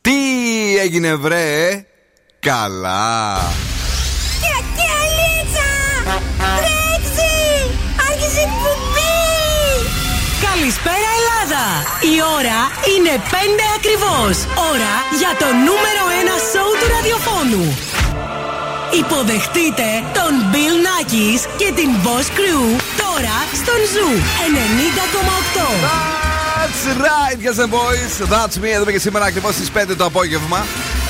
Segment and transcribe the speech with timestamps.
[0.00, 1.84] Τι έγινε βρε;
[2.40, 3.40] Καλά
[10.60, 11.64] Καλησπέρα Ελλάδα!
[12.12, 12.58] Η ώρα
[12.92, 13.34] είναι 5
[13.78, 14.36] ακριβώς.
[14.72, 17.64] Ώρα για το νούμερο 1 σοου του ραδιοφώνου.
[18.92, 24.12] Υποδεχτείτε τον Bill Nackis και την Boss Crew τώρα στον Zoo
[25.56, 26.38] 90,8.
[26.56, 28.12] That's right, yes and boys.
[28.32, 28.68] That's me.
[28.74, 30.66] Εδώ και σήμερα ακριβώς στις 5 το απόγευμα.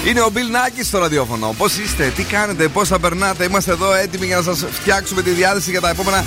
[0.07, 1.55] Είναι ο Bill Nackis στο ραδιόφωνο.
[1.59, 5.31] Πώς είστε, τι κάνετε, πώς θα περνάτε; Είμαστε εδώ έτοιμοι για να σας φτιάξουμε τη
[5.31, 6.25] διάθεση για τα επόμενα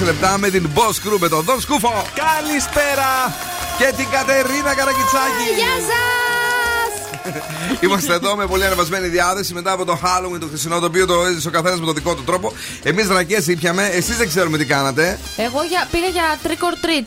[0.00, 2.04] 120 λεπτά με την Boss Crew με τον Δον Σκούφο.
[2.14, 3.36] Καλησπέρα!
[3.78, 5.46] Και την Κατερίνα Καρακιτσάκη.
[5.56, 6.35] Γεια σας!
[7.84, 11.24] Είμαστε εδώ με πολύ ανεβασμένη διάθεση μετά από το Halloween το χθεσινό το οποίο το
[11.24, 12.52] έζησε ο καθένας με τον δικό του τρόπο.
[12.82, 15.18] Εμείς ρακές ήπιαμε, εσείς δεν ξέρουμε τι κάνατε.
[15.36, 17.06] Εγώ για, πήγα για trick or treat.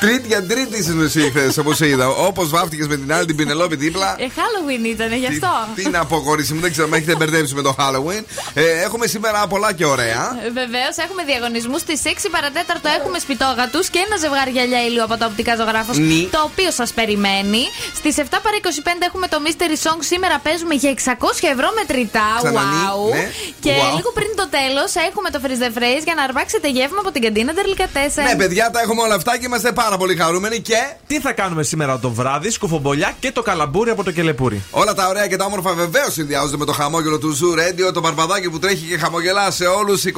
[0.00, 2.08] Τρίτη για τρίτη ήσουν εσύ χθε, όπως είδα.
[2.08, 4.16] Όπως βάφτηκες με την άλλη την Πινελόπη δίπλα.
[4.18, 5.50] Ε, Halloween ήταν, γι' αυτό.
[5.74, 8.22] Τι, τι να πω, κορίτσι μου, δεν ξέρω, με έχετε μπερδέψει με το Halloween.
[8.54, 10.22] Ε, έχουμε σήμερα πολλά και ωραία.
[10.60, 12.88] Βεβαίως, έχουμε διαγωνισμούς στις 6 παρατέταρτο.
[12.98, 15.96] Έχουμε σπιτόγατου και ένα ζευγάρι γυαλιά ήλιο από τα οπτικά ζωγράφος.
[15.98, 16.28] Νι.
[16.36, 17.62] Το οποίο σας περιμένει.
[18.00, 19.98] Στις 7 παρα 25 έχουμε το Mystery Song.
[20.10, 22.28] Σήμερα παίζουμε για 600 ευρώ μετρητά.
[22.42, 23.14] Ξανανί, Wow.
[23.14, 23.24] ναι.
[23.64, 23.96] Και Wow.
[23.96, 27.22] λίγο πριν το τέλος έχουμε το Freeze the Phrase για να αρπάξετε γεύμα από την
[27.26, 28.24] καντίνα Τερλικατέσεν.
[28.24, 30.74] Ναι, παιδιά, τα έχουμε όλα αυτά και είμαστε πάρα πολύ χαρούμενοι και
[31.06, 34.62] Τι θα κάνουμε σήμερα το βράδυ, σκουφομπολιά και το καλαμπούρι από το κελεπούρι.
[34.70, 38.00] όλα τα ωραία και τα όμορφα βεβαίως συνδυάζονται με το χαμόγελο του Zoo Radio, το
[38.00, 40.12] μπαρμπαδάκι που τρέχει και χαμογελά σε όλους 24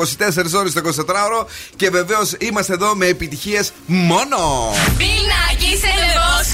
[0.55, 1.47] ώρες το 24ωρο.
[1.77, 4.39] Και βεβαίως είμαστε εδώ με επιτυχίες μόνο.
[4.99, 6.51] Πινάκι σε Boss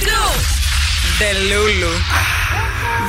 [1.17, 1.93] Τελούλου.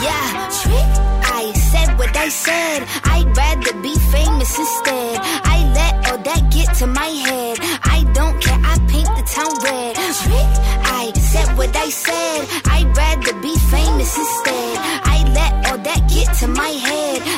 [0.07, 0.93] Yeah, trick.
[1.41, 2.81] I said what I said.
[3.15, 5.17] I'd rather be famous instead.
[5.55, 7.57] I let all that get to my head.
[7.61, 7.98] I don't care.
[9.31, 9.95] Town red.
[9.99, 12.49] I said what I said.
[12.65, 14.79] I'd rather be famous instead.
[15.05, 17.38] I let all that get to my head.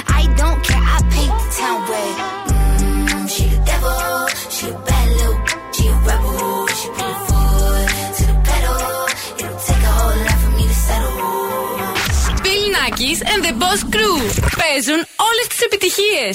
[13.71, 14.17] Boss Crew.
[14.59, 16.27] Παίζουν όλε τι επιτυχίε.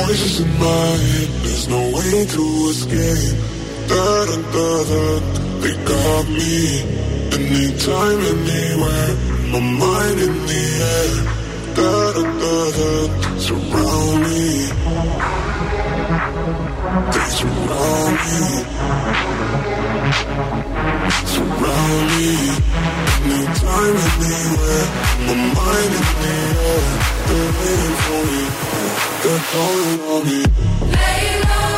[0.00, 3.36] Voices in my head, there's no way to escape.
[3.90, 5.04] Da da da da,
[5.62, 6.56] they got me.
[7.36, 9.12] Anytime, anywhere,
[9.52, 10.62] my mind in the
[10.94, 11.37] air.
[13.38, 14.66] surround me.
[17.36, 18.40] Surround me.
[21.26, 21.68] Surround
[22.08, 22.34] me.
[25.54, 26.74] Mind in the.
[27.28, 28.42] They're waiting for me.
[29.22, 30.40] They're calling on me.
[30.94, 31.77] Lay low.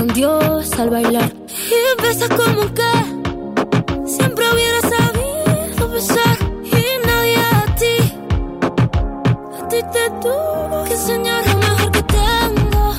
[0.00, 1.30] con Dios al bailar.
[1.76, 2.92] Y besas como que
[4.06, 6.36] siempre hubiera sabido besar.
[6.64, 7.96] Y nadie a ti,
[9.58, 12.94] a ti te tuvo que enseñar lo mejor que tengo.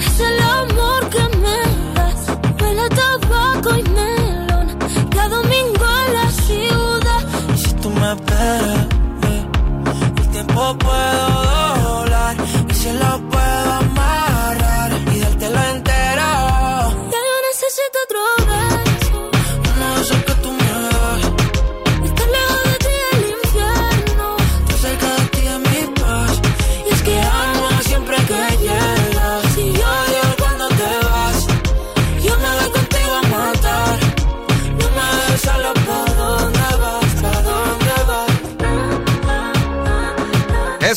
[0.00, 1.58] Es el amor que me
[1.96, 2.20] das.
[2.58, 4.66] Huele a tabaco y melón.
[5.10, 7.22] Cada domingo en la ciudad.
[7.54, 8.86] Y si tú me esperas,
[10.20, 12.36] el tiempo puedo doblar.
[12.70, 13.37] Y si lo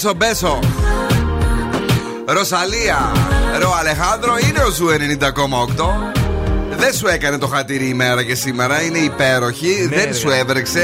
[0.02, 0.60] Beso, beso.
[2.26, 3.12] Rosalía,
[3.62, 5.86] Rauw Alejandro, είναι ο Zoo 90,8.
[6.78, 9.88] Δεν σου έκανε το χατήρι η μέρα και σήμερα, είναι υπέροχη.
[9.90, 10.14] Ναι, δεν ρε.
[10.14, 10.80] σου έβρεξε,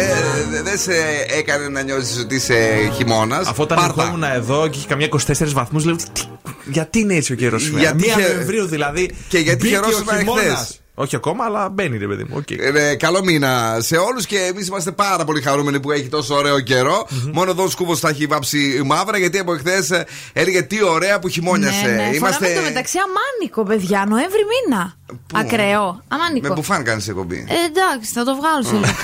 [0.56, 0.94] ε, δεν σε
[1.38, 3.48] έκανε να νιώσεις ότι είσαι χειμώνας.
[3.48, 5.96] Αφού όταν ερχόμουν εδώ και είχε καμιά 24 βαθμούς, λέω.
[5.96, 6.22] «Τι-
[6.66, 9.16] Γιατί είναι έτσι ο καιρός σήμερα; Γιατί Μία είχε- Νοεμβρίου δηλαδή.
[9.28, 10.44] Και γιατί μπήκε χαιρόσουν ο χειμώνας.
[10.46, 10.82] εχθές.
[11.00, 12.36] Όχι ακόμα, αλλά μπαίνει ρε παιδί μου.
[12.38, 12.51] οκ.
[12.51, 16.60] Ε, καλό μήνα σε όλους και εμείς είμαστε πάρα πολύ χαρούμενοι που έχει τόσο ωραίο
[16.60, 17.08] καιρό.
[17.34, 21.27] Μόνο εδώ ο Σκούβος θα έχει βάψει μαύρα γιατί από χθε έλεγε τι ωραία που
[21.27, 21.86] χειμώνιασε.
[21.86, 22.10] Ναι, ναι.
[22.16, 22.46] Είμαστε.
[22.46, 24.06] Φοράμε το μεταξύ αμάνικο, παιδιά.
[24.10, 24.94] Νοέμβρη μήνα.
[25.34, 26.04] Ακραίο.
[26.08, 26.48] Αμάνικο.
[26.48, 27.46] Με μπουφάν κάνεις εκπομπή.
[27.50, 28.86] Ε, εντάξει, θα το βγάλω σε λίγο.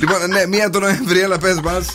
[0.00, 1.86] λοιπόν, ναι, μία το Νοέμβρη, έλα πες μας.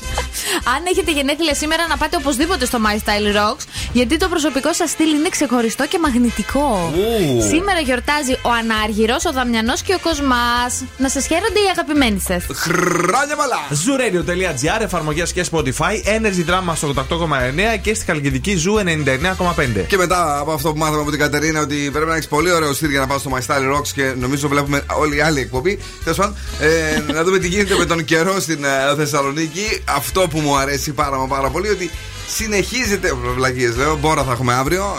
[0.74, 4.90] Αν έχετε γενέθλια σήμερα, να πάτε οπωσδήποτε στο My Style Rocks, γιατί το προσωπικό σας
[4.90, 6.94] στυλ είναι ξεχωριστό και μαγνητικό.
[6.96, 7.42] Ου.
[7.42, 10.84] Σήμερα γιορτάζει ο Ανάργυρος, ο Δαμιανός και ο Κοσμάς.
[10.98, 12.44] Να σας χαίρονται οι αγαπημένοι σας.
[12.56, 13.62] Χρόνια πολλά!
[13.84, 19.86] Zooradio.gr, εφαρμογές και Spotify, Energy Drama στο 88,9 και στη Χαλκιδική Zoo 99,5.
[19.88, 22.74] Και μετά από αυτό που μάθαμε από την Κατερίνα ότι πρέπει να έχεις πολύ ωραίο
[22.74, 25.80] στυλ για να πάω στο My Style Rocks και νομίζω βλέπουμε όλη η άλλη εκπομπή.
[26.04, 29.84] Τέλος πάντων, ε, να δούμε τι γίνεται με τον καιρό στην ε, Θεσσαλονίκη.
[29.86, 31.90] Αυτό που μου αρέσει πάρα μα πάρα πολύ ότι
[32.36, 33.14] συνεχίζεται.
[33.36, 34.96] Βλακίες λέω, μπόρα θα έχουμε αύριο.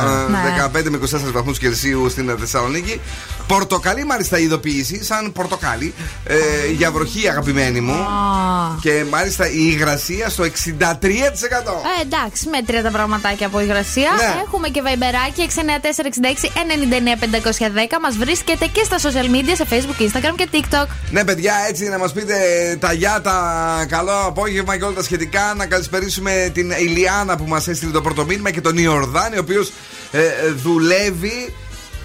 [0.70, 3.00] ε, 15 με 24 βαθμούς Κελσίου στην ε, Θεσσαλονίκη.
[3.46, 6.36] Πορτοκαλί μάλιστα ειδοποίηση, σαν πορτοκάλι, ε,
[6.76, 8.06] για βροχή αγαπημένη μου.
[8.80, 10.48] Και μάλιστα η υγρασία στο 63%.
[10.48, 14.10] Ε, εντάξει, μέτρια τα πραγματάκια από υγρασία.
[14.16, 14.42] Ναι.
[14.46, 17.98] Έχουμε και βαϊμπεράκι 69466 99510.
[18.02, 20.86] Μας βρίσκεται και στα social media σε Facebook, Instagram και TikTok.
[21.10, 22.34] Ναι, παιδιά, έτσι να μας πείτε
[22.80, 23.36] τα γεια, τα
[23.88, 25.54] καλό απόγευμα και όλα τα σχετικά.
[25.56, 26.70] Να καλησπερίσουμε την
[27.22, 29.72] Ηλιάνα που μας έστειλε το πρώτο μήνυμα και τον Ιορδάνη, ο οποίος
[30.56, 31.54] δουλεύει.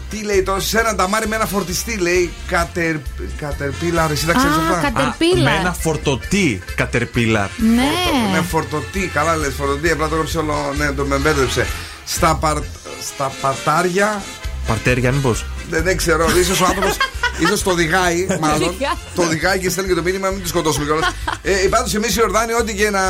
[0.09, 2.31] Τι λέει τώρα, σε ένα ταμάρι με ένα φορτιστή, λέει.
[2.47, 2.95] Κατερ,
[3.37, 5.53] κατερπίλαρ, εσύ τα ξέρεις Α, αυτά; κατερπίλαρ.
[5.53, 7.47] Με ένα φορτωτή κατερπίλαρ.
[7.57, 8.33] Ναι.
[8.33, 10.73] Ναι, φορτωτή, καλά λες, φορτωτή, απλά το έγραψε όλο.
[10.77, 11.67] Ναι, το με μπέρδεψε.
[12.05, 12.57] Στα, παρ,
[13.01, 14.21] στα πατάρια.
[14.67, 15.45] Παρτέρια, μήπως.
[15.69, 16.97] Δεν, δεν ξέρω, ίσως ο άνθρωπος.
[17.43, 18.67] ίσως το οδηγάει, μάλλον.
[18.67, 18.93] Οδηγάει.
[19.15, 21.09] το οδηγάει και στέλνει και το μήνυμα, μην του σκοτώσουμε κιόλας.
[21.41, 23.01] ε, Πάντως, εμείς οι Ορδάνοι, ό,τι και να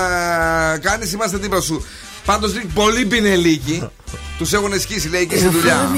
[0.82, 1.86] κάνεις, είμαστε δίπλα σου.
[2.26, 3.88] Πάντως, πολύ πινελίκι.
[4.38, 5.90] Τους έχουν σκίσει, λέει, εκεί στη δουλειά.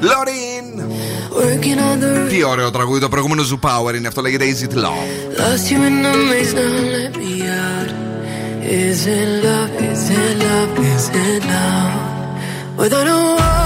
[0.00, 0.88] Λωρίν!
[2.28, 5.80] Τι ωραίο τραγούδι, το προηγούμενο Zoo Power είναι αυτό, λέγεται Easy to Love; Lost you
[5.88, 7.32] in the maze, now let me
[7.66, 7.90] out.
[8.86, 9.70] Is it love?
[9.90, 10.72] Is it love?
[10.94, 11.94] Is it love?
[12.80, 13.61] Without a warning,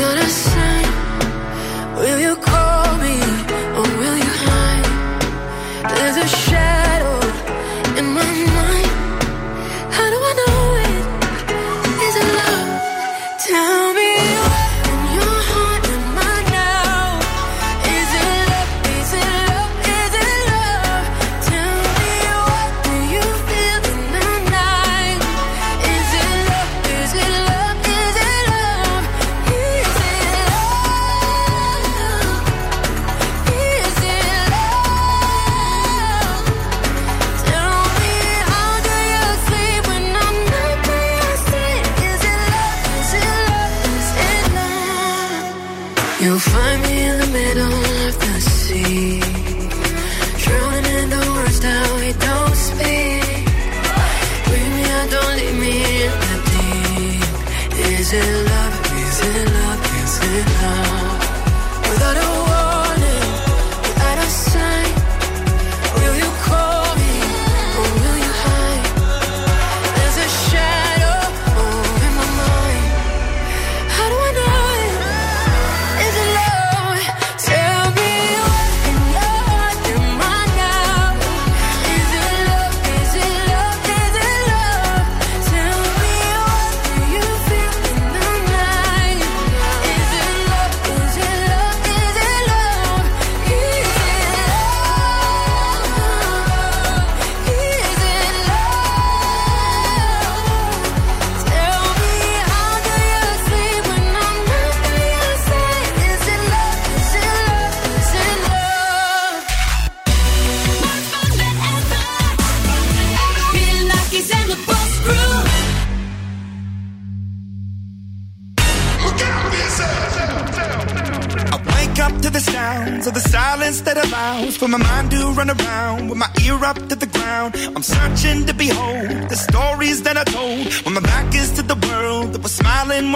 [0.00, 0.79] gonna sing.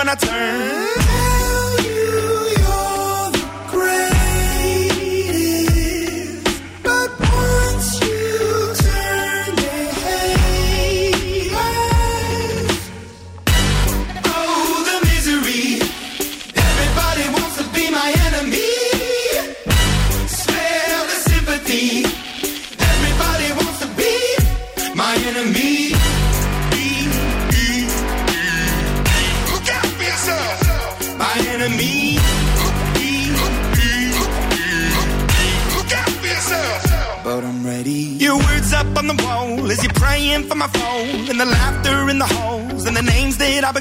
[0.05, 0.94] wanna turn.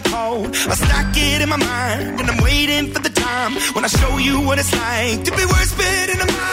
[0.07, 0.51] I've.
[0.67, 4.17] I stack it in my mind and I'm waiting for the time when I show
[4.17, 6.52] you what it's like to be worse fit in a mind.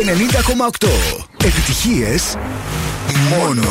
[0.00, 1.26] 90,8.
[1.44, 2.34] Επιτυχίες
[3.30, 3.70] μόνο.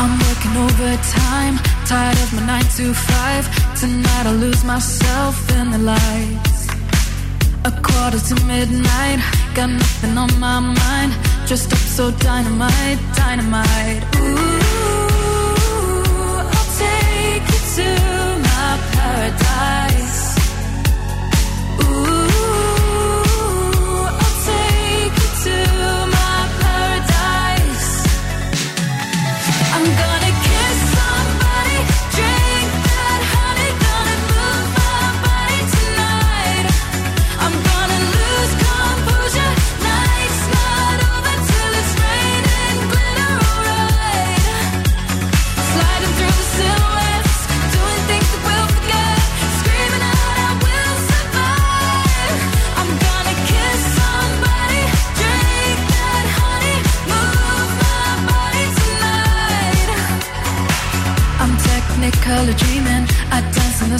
[0.00, 1.54] I'm working overtime,
[1.90, 3.44] tired of my nine to five.
[3.80, 6.60] Tonight I'll lose myself in the lights.
[7.70, 9.20] A quarter to midnight,
[9.56, 11.12] got nothing on my mind.
[11.46, 14.02] Dressed up so dynamite, dynamite.
[14.20, 14.51] Ooh,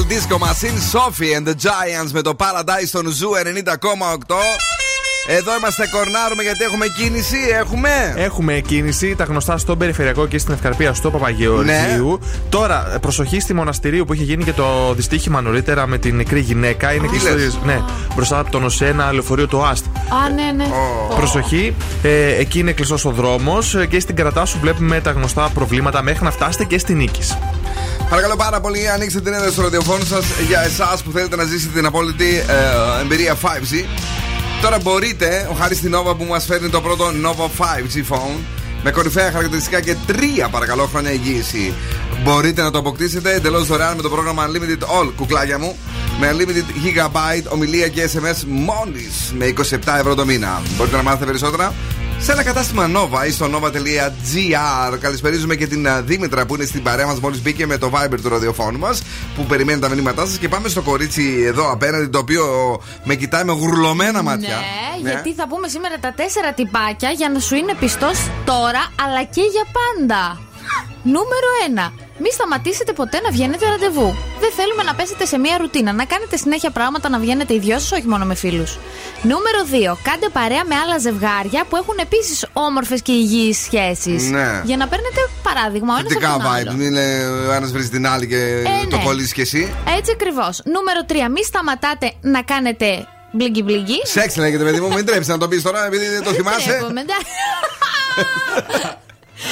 [0.00, 4.34] Έλα, Purple Disco Machine, Sophie and the Giants με το Paradise στον Zoo 90,8.
[5.28, 7.36] Εδώ είμαστε, κορνάρουμε γιατί έχουμε κίνηση.
[7.58, 11.64] Έχουμε; Έχουμε κίνηση, τα γνωστά στον Περιφερειακό και στην Ευκαρπία στο Παπαγεωργίου.
[11.64, 12.18] Ναι.
[12.48, 16.92] Τώρα, προσοχή στη Μοναστηρίου που είχε γίνει και το δυστύχημα νωρίτερα με την νεκρή γυναίκα.
[16.92, 17.80] Είναι Τι κλειστό- λες; ναι,
[18.14, 19.84] μπροστά από τον ΟΣΕ, ένα λεωφορείο του ΟΑΣΘ.
[19.86, 20.70] Α, ναι, ναι.
[21.16, 26.24] Προσοχή, ε, εκεί είναι κλειστός ο δρόμος και στην Καρατάσου βλέπουμε τα γνωστά προβλήματα μέχρι
[26.24, 27.38] να φτάσετε και στη Νίκης.
[28.10, 31.72] Παρακαλώ πάρα πολύ, ανοίξτε την ένταση στο ραδιοφώνου σας για εσάς που θέλετε να ζήσετε
[31.74, 33.84] την απόλυτη ε, εμπειρία 5G.
[34.62, 38.38] Τώρα μπορείτε, ο χάρης στην Nova που μας φέρνει το πρώτο Nova 5G phone
[38.82, 41.74] με κορυφαία χαρακτηριστικά και τρία παρακαλώ χρόνια εγγύηση.
[42.22, 45.76] Μπορείτε να το αποκτήσετε εντελώς δωρεάν με το πρόγραμμα Unlimited All, κουκλάκια μου.
[46.20, 50.62] Με Unlimited Gigabyte, ομιλία και SMS μόλις με 27 ευρώ το μήνα.
[50.76, 51.74] Μπορείτε να μάθετε περισσότερα
[52.22, 54.98] σε ένα κατάστημα Nova ή στο nova.gr.
[55.00, 58.20] Καλησπερίζουμε και την α, Δήμητρα που είναι στην παρέα μας μόλις μπήκε με το Viber
[58.22, 59.02] του ραδιοφώνου μας
[59.36, 60.38] που περιμένει τα μηνύματά σας.
[60.38, 62.44] Και πάμε στο κορίτσι εδώ απέναντι το οποίο
[63.04, 64.56] με κοιτάει με γουρλωμένα μάτια.
[65.02, 69.24] Ναι, γιατί θα πούμε σήμερα τα τέσσερα τυπάκια για να σου είναι πιστός τώρα αλλά
[69.24, 70.49] και για πάντα.
[71.02, 71.48] Νούμερο
[71.88, 71.92] 1.
[72.18, 74.14] Μη σταματήσετε ποτέ να βγαίνετε ραντεβού.
[74.40, 75.92] Δεν θέλουμε να πέσετε σε μία ρουτίνα.
[75.92, 78.78] Να κάνετε συνέχεια πράγματα να βγαίνετε οι δυο σα, όχι μόνο με φίλους.
[79.22, 79.96] Νούμερο 2.
[80.02, 84.30] Κάντε παρέα με άλλα ζευγάρια που έχουν επίσης όμορφες και υγιείς σχέσεις.
[84.30, 84.62] Ναι.
[84.64, 86.54] Για να παίρνετε παράδειγμα ο ένας Θετικά από τον vibe.
[86.54, 86.72] άλλο.
[86.72, 89.02] Μην είναι ο ένας βρει την άλλη και το ναι.
[89.02, 89.74] κολλήσεις κι εσύ.
[89.98, 90.62] Έτσι ακριβώς.
[90.64, 91.12] Νούμερο 3.
[91.34, 94.00] Μη σταματάτε να κάνετε μπλίγκι μπλίγκι.
[94.02, 96.80] Σεξ λέγεται, παιδί μου, μην τρέψει να το πεις τώρα επειδή δεν το θυμάσαι.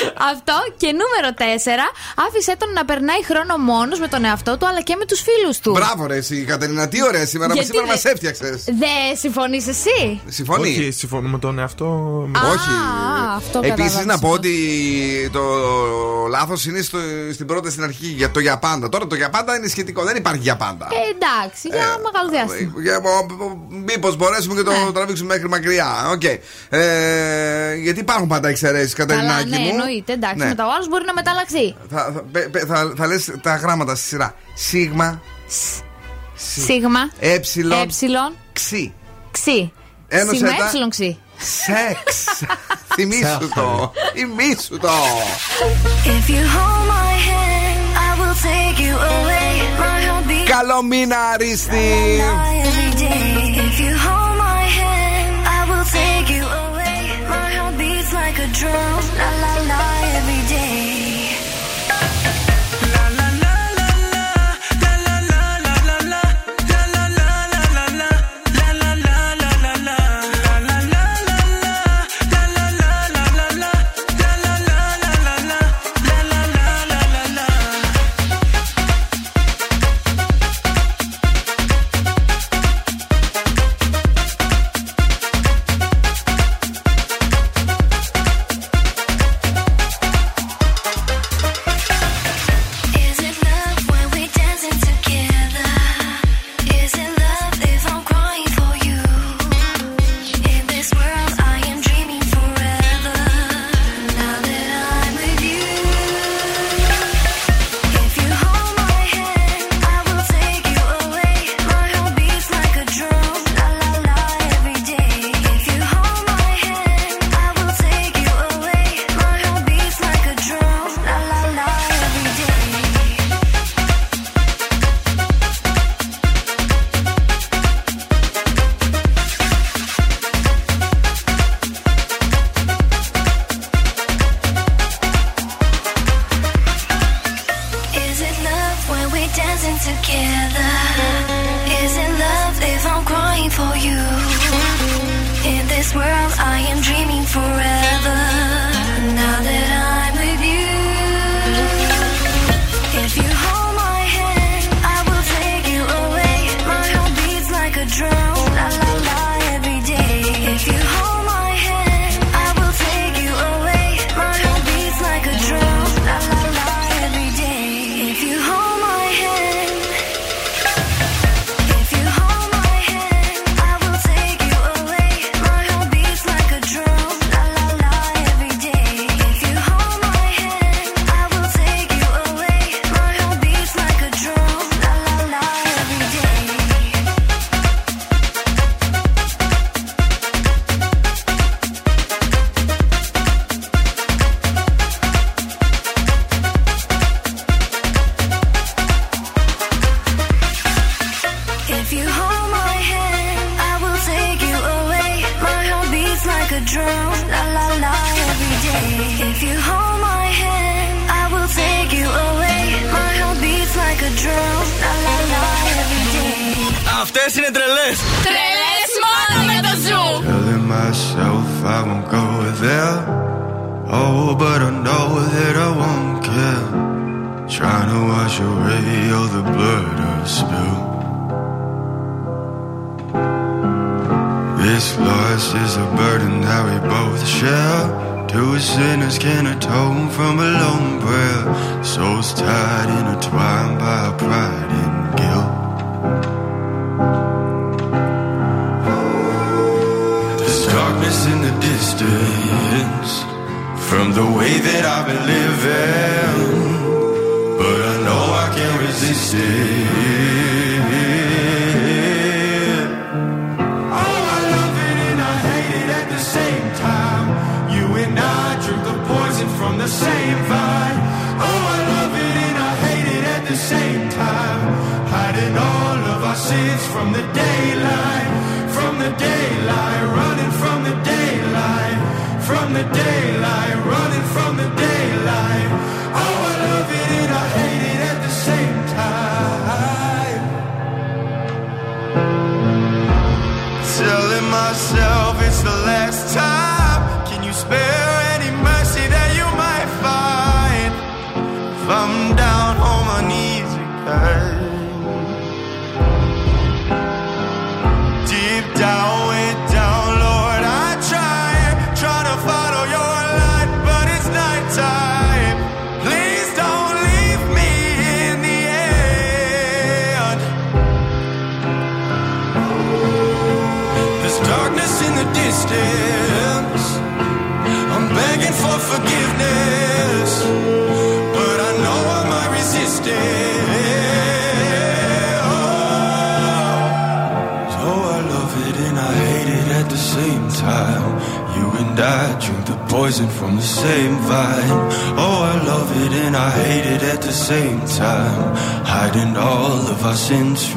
[0.08, 0.32] Τρέπομαι, εντάξει.
[0.34, 2.22] Αυτό και νούμερο 4.
[2.26, 5.58] Άφησε τον να περνάει χρόνο μόνος με τον εαυτό του αλλά και με τους φίλους
[5.58, 5.70] του.
[5.70, 7.52] Μπράβο, ρε, εσύ, Κατερίνα, τι ωραία σήμερα.
[7.52, 8.64] Γιατί Σήμερα δεν- μας έφτιαξες.
[8.64, 10.68] Δεν συμφωνείς εσύ; Συμφωνεί.
[10.68, 11.86] Όχι, συμφωνούμε με τον εαυτό.
[12.54, 12.74] Όχι.
[13.36, 14.52] αυτό Επίσης κατάλαβα, να πω ότι
[15.32, 15.42] το
[16.30, 16.98] λάθος είναι στο,
[17.32, 18.88] στην πρώτη στην αρχή για το για πάντα.
[18.88, 20.02] Τώρα το για πάντα είναι σχετικό.
[20.04, 20.88] Δεν υπάρχει για πάντα.
[20.92, 22.72] Ε, εντάξει, για μεγάλο διάστημα.
[22.82, 23.00] Για,
[23.86, 24.92] Μήπως μπορέσουμε και το Ναι.
[24.92, 26.08] τραβήξουμε μέχρι μακριά.
[26.12, 26.22] Οκ.
[26.68, 29.97] Ε, γιατί υπάρχουν πάντα εξαιρέσεις, Καλά, Κατερινάκη ναι, μου.
[29.98, 30.12] Εννοείται.
[30.12, 30.44] Εντάξει, Ναι.
[30.46, 31.74] μετά ο άλλος μπορεί να μεταλλαχθεί.
[31.90, 34.34] Θα, θα, πε- πε- θα, θα λες τα γράμματα στη σειρά.
[34.54, 35.20] Σίγμα.
[36.34, 37.10] Σίγμα.
[37.18, 37.80] Έψιλον.
[37.80, 38.32] Έψιλον.
[38.52, 38.92] Ξι.
[39.30, 39.72] Ξι.
[40.08, 41.18] Ένωσε Σίγμα, τα- έψιλον, ξι.
[41.36, 42.26] Σεξ.
[42.94, 43.92] Θυμήσου το.
[44.14, 44.88] Θυμήσου το.
[46.04, 49.50] If you hold my hand, I will take you away.
[49.82, 52.20] My heart beats Καλό μήνα, Αρίστη.
[52.64, 53.60] every day.
[53.66, 56.98] If you hold my hand, I will take you away.
[57.34, 59.00] My heart beats like a drum.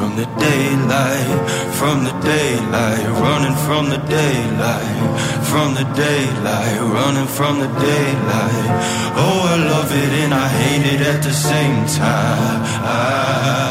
[0.02, 4.98] from the daylight, from the daylight, running from the daylight,
[5.52, 8.68] from the daylight, running from the daylight.
[9.24, 12.62] Oh, I love it and I hate it at the same time.
[12.84, 13.71] I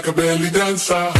[0.00, 1.19] like a belly dancer.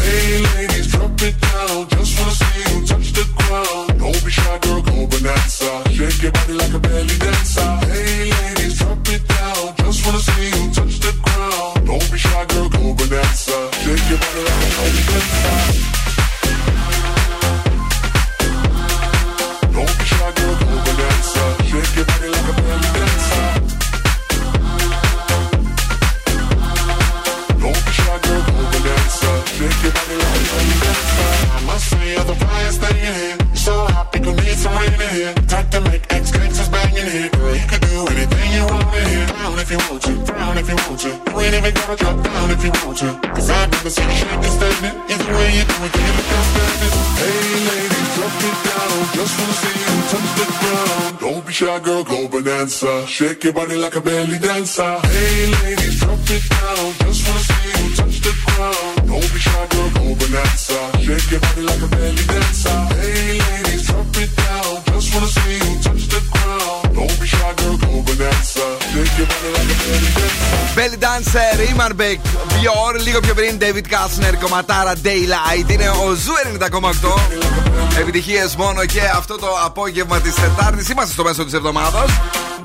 [53.41, 55.01] Shake your body like a belly dancer.
[55.01, 56.93] Hey ladies, drop it down.
[57.01, 59.09] Just wanna see you touch the ground.
[59.09, 60.81] Don't be shy, girl, go bonanza.
[61.05, 62.79] Shake your body like a belly dancer.
[63.01, 64.73] Hey ladies, drop it down.
[64.93, 66.83] Just wanna see you touch the ground.
[66.97, 68.67] Don't be shy, girl, go bonanza.
[68.93, 70.51] Shake your body like a belly dancer.
[70.77, 72.19] Belly Dancer, Iman Beck,
[72.53, 75.71] Björn, λίγο πιο πριν David Kastner, κομματάρα Daylight.
[75.71, 78.01] Είναι ο Ζου 90,8.
[78.01, 80.93] Επιτυχίε μόνο και αυτό το απόγευμα τη Τετάρτη.
[80.93, 82.05] Είμαστε στο μέσο τη εβδομάδα.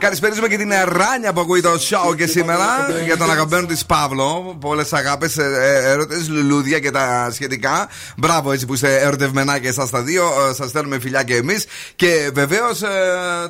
[0.06, 2.66] Καλησπέριζουμε και την Ράνια που ακούει το show και σήμερα
[3.06, 4.58] για τον αγαπημένο της Παύλο.
[4.60, 5.38] Πολλές αγάπες,
[5.84, 7.90] έρωτες, λουλούδια και τα σχετικά.
[8.18, 10.24] Μπράβο έτσι που είστε ερωτευμενά και εσάς τα δύο.
[10.56, 11.66] Σας στέλνουμε φιλιά και εμείς.
[11.96, 12.80] Και βεβαίως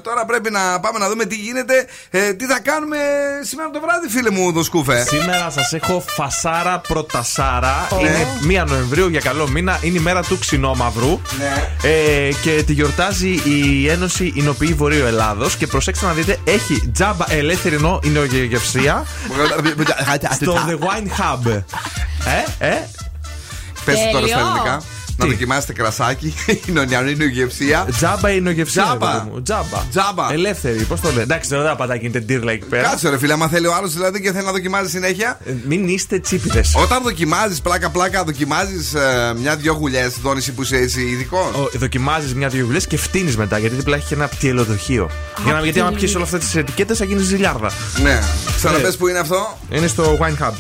[0.01, 1.87] τώρα πρέπει να πάμε να δούμε τι γίνεται.
[2.09, 2.97] Ε, τι θα κάνουμε
[3.41, 5.05] σήμερα το βράδυ, φίλε μου, το σκούφε.
[5.07, 7.87] Σήμερα σας έχω φασάρα πρωτασάρα.
[7.99, 9.79] Είναι 1 Νοεμβρίου για καλό μήνα.
[9.81, 11.21] Είναι η μέρα του ξινόμαυρου.
[11.37, 11.89] Ναι.
[11.89, 15.55] Ε, και τη γιορτάζει η Ένωση Ινοποιή Βορείου Ελλάδος.
[15.55, 19.05] Και προσέξτε να δείτε, έχει τζάμπα ελεύθερη νο εινογευσία
[20.33, 21.61] στο The Wine Hub.
[22.59, 22.87] Ε, ε.
[23.85, 24.47] Πες το τώρα στα Τέλειο.
[24.47, 24.81] ελληνικά.
[25.17, 26.33] Να Τι; δοκιμάσετε κρασάκι,
[26.67, 27.87] είναι γευσία.
[27.91, 28.83] Τζάμπα εινογευσία.
[28.83, 29.11] Τζάμπα.
[29.11, 29.41] ρε παιδί μου.
[29.41, 29.83] Τζάμπα.
[29.91, 30.33] Τζάμπα.
[30.33, 31.21] Ελεύθερη, πώς το λένε.
[31.21, 32.89] Εντάξει, δεν θα πατάκι είναι τύρλα εκεί πέρα.
[32.89, 35.39] Κάτσε ρε φίλε, άμα θέλει ο άλλος δηλαδή και θέλει να δοκιμάζει συνέχεια.
[35.45, 36.73] Ε, Μην είστε τσίπιδες.
[36.75, 38.93] Όταν δοκιμάζεις πλάκα-πλάκα, δοκιμάζεις
[39.37, 41.51] μια-δυο γουλιές, Δόνηση που είσαι έτσι ειδικός.
[41.73, 45.09] Δοκιμάζεις μια-δύο δουλειέ και φτύνεις μετά γιατί δίπλα έχει και ένα πτυελοδοχείο.
[45.43, 47.71] Για να, γιατί άμα πιεις όλα αυτές τις ετικέτες θα γίνεις ζηλιάρδα.
[48.01, 48.19] Ναι.
[48.55, 48.97] Ξαναπες Ναι.
[48.97, 49.57] που είναι αυτό.
[49.69, 50.53] Είναι στο Wine Hub.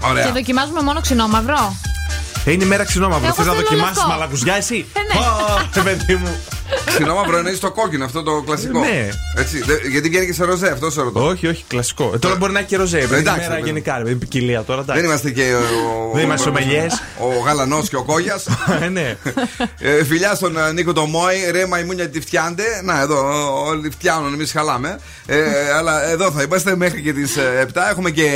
[0.00, 0.32] Και Ωραία.
[0.32, 1.76] δοκιμάζουμε μόνο ξινόμαυρο.
[2.01, 2.01] Ε,
[2.46, 3.24] είναι η μέρα ξινόμαυρο.
[3.24, 4.10] Εγώ Θες να θέλω δοκιμάσεις λευκό.
[4.10, 5.20] μαλακουζιά εσύ; Ε, ναι.
[5.24, 6.36] Ω, ε, παιδί μου.
[6.84, 8.78] Ξινόμαυρο εννοεί το κόκκινο, αυτό το κλασικό.
[8.78, 9.08] Ναι.
[9.36, 11.26] Έτσι, δε- γιατί βγαίνεις και σε ροζέ, αυτό σε ρωτώ.
[11.26, 12.10] Όχι, όχι, κλασικό.
[12.14, 12.96] Ε, τώρα μπορεί να έχει και ροζέ.
[12.98, 13.66] Είναι η εντάξει, μέρα βέβαια.
[13.66, 14.82] γενικά, ρε, είναι ποικιλία τώρα.
[14.82, 15.06] Δεν εντάξει.
[15.10, 16.10] είμαστε και ο.
[16.14, 17.02] Δεν είμαστε σομελιές.
[17.18, 18.46] Ο Γαλανός και ο Κόγιας.
[18.82, 19.16] Ε, ναι.
[19.78, 22.62] Ε, φιλιά στον ε, Νίκο το Μόη, ρε μαϊμούνια τι φτιάνετε.
[22.84, 24.98] Να, εδώ ε, όλοι φτιάνουν, εμείς χαλάμε.
[25.26, 25.40] Ε,
[25.76, 27.36] αλλά εδώ θα είμαστε μέχρι και τις
[27.72, 27.80] 7.
[27.90, 28.28] Έχουμε και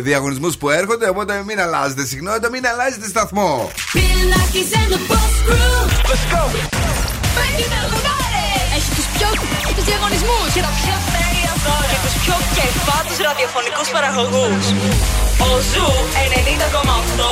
[0.00, 1.08] διαγωνισμούς που έρχονται.
[1.08, 3.43] Οπότε μην αλλάζετε συχνότητα, μην αλλάζετε σταθμό.
[3.44, 5.76] Bill Nakis and the Boss Crew.
[6.08, 6.42] Let's go.
[8.76, 9.28] Έχει τους πιο
[9.76, 14.64] τους διαγωνισμούς και τα πιο τέλεια δώρα και τους πιο κεφάτους ραδιοφωνικούς παραγωγούς.
[15.46, 17.28] Ο Zoo 90,8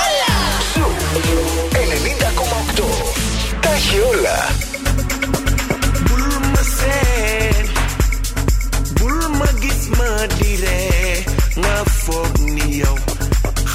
[0.00, 0.36] Όλα!
[0.74, 0.86] Ζου
[2.78, 2.88] 90,8.
[3.60, 4.38] Τα έχει όλα.
[6.06, 7.64] Bulmasen
[8.98, 10.80] Bulma gis ma dire
[11.60, 12.96] Nga foog ni yow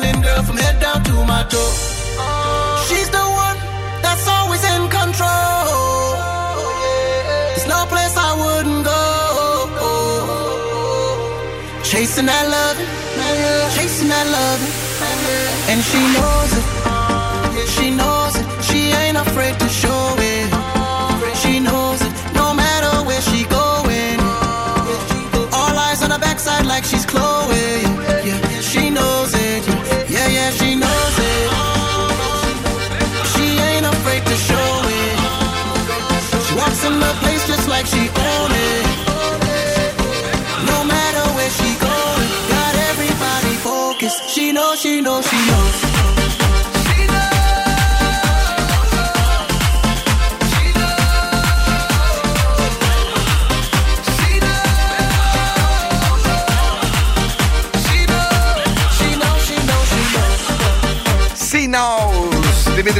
[0.00, 1.72] body girl, from head down to my toe.
[2.88, 3.58] She's the one
[4.02, 6.08] that's always in control.
[7.54, 9.02] There's no place I wouldn't go.
[11.82, 12.76] Chasing that love,
[13.76, 14.60] chasing that love,
[15.70, 16.64] and she knows it.
[17.74, 18.46] She knows it.
[18.68, 20.15] She ain't afraid to show
[45.06, 45.55] menos y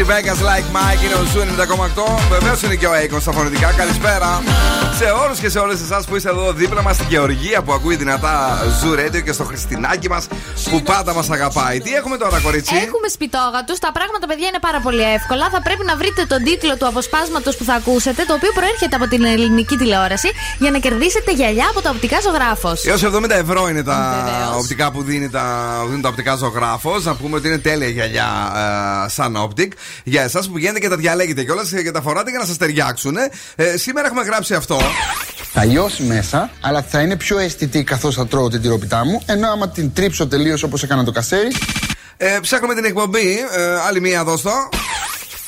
[0.07, 2.28] Vegas, like Mike, είναι ο Ζου 90,8.
[2.30, 3.72] Βεβαίως είναι και ο Aiko στα φωνητικά.
[3.72, 4.42] Καλησπέρα
[4.98, 7.96] σε όλους και σε όλες εσάς που είστε εδώ δίπλα μας στην Γεωργία που ακούει
[7.96, 10.26] δυνατά Ζου Radio και στο Χριστινάκι μας
[10.70, 11.80] που πάντα μας αγαπάει.
[11.80, 13.74] Τι έχουμε τώρα, κορίτσι; Έχουμε σπιτόγατου.
[13.80, 15.48] Τα πράγματα, παιδιά, είναι πάρα πολύ εύκολα.
[15.50, 19.07] Θα πρέπει να βρείτε τον τίτλο του αποσπάσματος που θα ακούσετε, το οποίο προέρχεται από
[19.09, 22.84] την ελληνική τηλεόραση, για να κερδίσετε γυαλιά από τα οπτικά ζωγράφος.
[22.84, 23.98] Έως 70 ευρώ είναι τα
[24.59, 25.44] οπτικά που δίνει τα,
[25.88, 27.04] δίνει τα οπτικά ζωγράφος.
[27.04, 28.28] Να πούμε ότι είναι τέλεια γυαλιά
[29.04, 29.68] ε, σαν optic.
[30.05, 33.16] Για εσάς που πηγαίνετε και τα διαλέγετε κιόλας και τα φοράτε για να σας ταιριάξουν.
[33.57, 34.80] Ε, σήμερα έχουμε γράψει αυτό.
[35.53, 39.22] Θα λιώσει μέσα, αλλά θα είναι πιο αισθητή καθώς θα τρώω την τυροπιτά μου.
[39.26, 41.49] Ενώ άμα την τρίψω τελείως όπως έκανα το κασέρι.
[42.16, 43.38] Ε, ψάχνουμε την εκπομπή.
[43.57, 44.68] Ε, άλλη μία δώστο.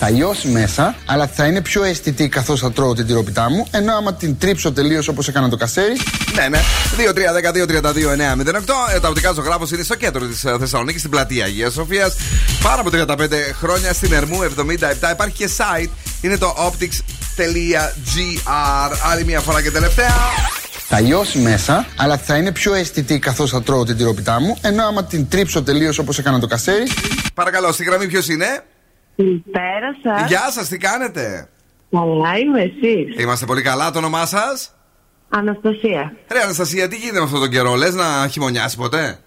[0.01, 3.67] Θα λιώσει μέσα, αλλά θα είναι πιο αισθητή καθώς θα τρώω την τυροπιτά μου.
[3.71, 5.97] Ενώ άμα την τρίψω τελείως όπως έκανα το κασέρι.
[6.35, 6.61] Ναι, ναι.
[6.99, 8.95] 2-3-12-32-9-08.
[8.95, 12.17] Ε, τα οπτικά ζωγράφος είναι στο κέντρο της Θεσσαλονίκης, στην πλατεία Αγίας Σοφίας.
[12.63, 15.11] Πάρα από 35 χρόνια στην Ερμού 77.
[15.13, 15.91] Υπάρχει και site.
[16.21, 17.93] Είναι το optics.gr.
[19.11, 20.17] Άλλη μία φορά και τελευταία.
[20.89, 24.57] Θα λιώσει μέσα, αλλά θα είναι πιο αισθητή καθώς θα τρώω την τυροπιτά μου.
[24.61, 26.87] Ενώ άμα την τρίψω τελείως όπως έκανα το κασέρι.
[27.35, 28.65] Παρακαλώ, στη γραμμή ποιος είναι;
[29.23, 30.29] Καλησπέρα σας.
[30.29, 31.49] Γεια σας, τι κάνετε;
[31.91, 33.23] Καλά είμαι εσείς.
[33.23, 34.75] Είμαστε πολύ καλά, το όνομά σας;
[35.29, 36.13] Αναστασία.
[36.33, 39.19] Ρε Αναστασία, τι γίνεται με αυτόν τον καιρό, λες να χειμωνιάσει ποτέ;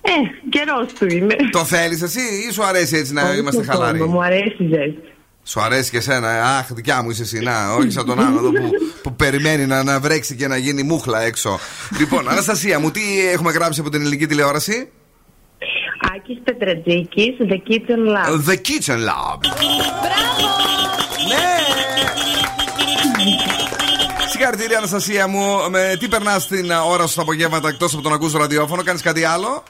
[0.00, 0.10] Ε,
[0.48, 1.36] καιρός του είναι.
[1.50, 4.56] Το θέλεις εσύ ή σου αρέσει έτσι να Όχι είμαστε στον χαλαροί; κόσμο, Μου αρέσει
[4.58, 5.12] η ζέστη.
[5.44, 8.38] Σου αρέσει και εσένα, ε, αχ, δικιά μου είσαι εσύ, να, όχι σαν τον άλλο
[8.38, 8.70] εδώ που,
[9.02, 11.58] που περιμένει να, να βρέξει και να γίνει μούχλα έξω.
[11.98, 13.00] λοιπόν, Αναστασία μου, τι
[13.32, 14.88] έχουμε γράψει από την ελληνική τηλεόραση;
[16.14, 18.28] Άκης Πετρατζίκης, The Kitchen Lab.
[18.48, 19.38] The Kitchen Lab.
[24.30, 25.70] Συγχαρητήρια, Αναστασία μου.
[25.70, 29.02] Με τι περνάς την ώρα σου τα απογεύματα εκτός από τον ακούς το ραδιόφωνο, κάνεις
[29.02, 29.62] κάτι άλλο;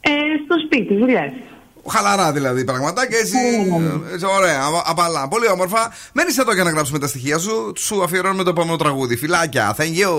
[0.00, 0.10] Ε,
[0.44, 1.32] στο σπίτι, δουλειές.
[1.90, 3.36] Χαλαρά δηλαδή πραγματάκια έτσι.
[4.12, 5.28] έτσι ωραία, απα- απαλά.
[5.28, 5.92] Πολύ όμορφα.
[6.12, 7.72] Μένεις εδώ για να γράψουμε τα στοιχεία σου.
[7.78, 9.16] Σου αφιερώνουμε το επόμενο τραγούδι.
[9.16, 9.76] Φιλάκια.
[9.78, 10.12] Thank you.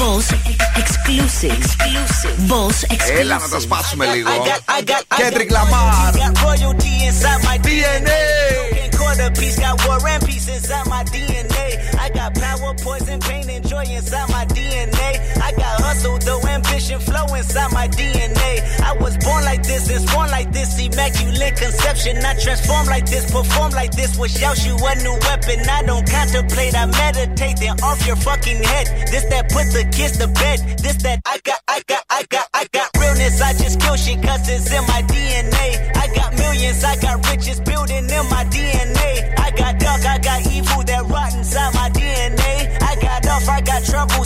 [0.00, 0.26] Boss
[0.82, 1.62] exclusive.
[2.50, 3.18] Boss exclusive.
[3.18, 4.28] Έλα να τα σπάσουμε λίγο.
[4.30, 6.12] I got, I got, I Kendrick got, Lamar.
[6.22, 8.20] Got royalty inside my DNA.
[8.98, 11.66] Quarter piece got war and peace inside my DNA.
[12.22, 15.10] Got power, poison, pain, and joy inside my DNA.
[15.42, 18.62] I got hustle, though ambition, flow inside my DNA.
[18.78, 22.18] I was born like this and born like this, immaculate conception.
[22.24, 24.16] I transform like this, perform like this.
[24.16, 25.66] Wish out you a new weapon.
[25.68, 27.56] I don't contemplate, I meditate.
[27.58, 28.86] Then off your fucking head.
[29.10, 30.78] This that put the kids to bed.
[30.78, 33.42] This that I got, I got, I got, I got realness.
[33.42, 35.90] I just kill shit cause it's in my DNA.
[35.96, 39.34] I got millions, I got riches building in my DNA.
[39.40, 41.01] I got dark, I got evil that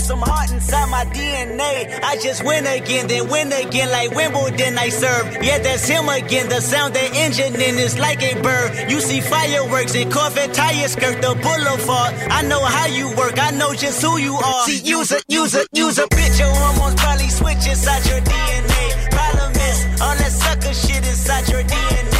[0.07, 2.01] some heart inside my DNA.
[2.01, 5.43] I just win again, then win again like Wimbledon I serve.
[5.43, 6.49] Yeah, that's him again.
[6.49, 8.89] The sound that engine in is like a bird.
[8.89, 12.15] You see fireworks and Corvette tires skirt the boulevard.
[12.31, 13.35] I know how you work.
[13.39, 14.65] I know just who you are.
[14.67, 16.39] See, use a, use a, use a bitch.
[16.39, 19.11] Your hormones probably switch inside your DNA.
[19.11, 22.16] Problem is, all that sucker shit inside your DNA.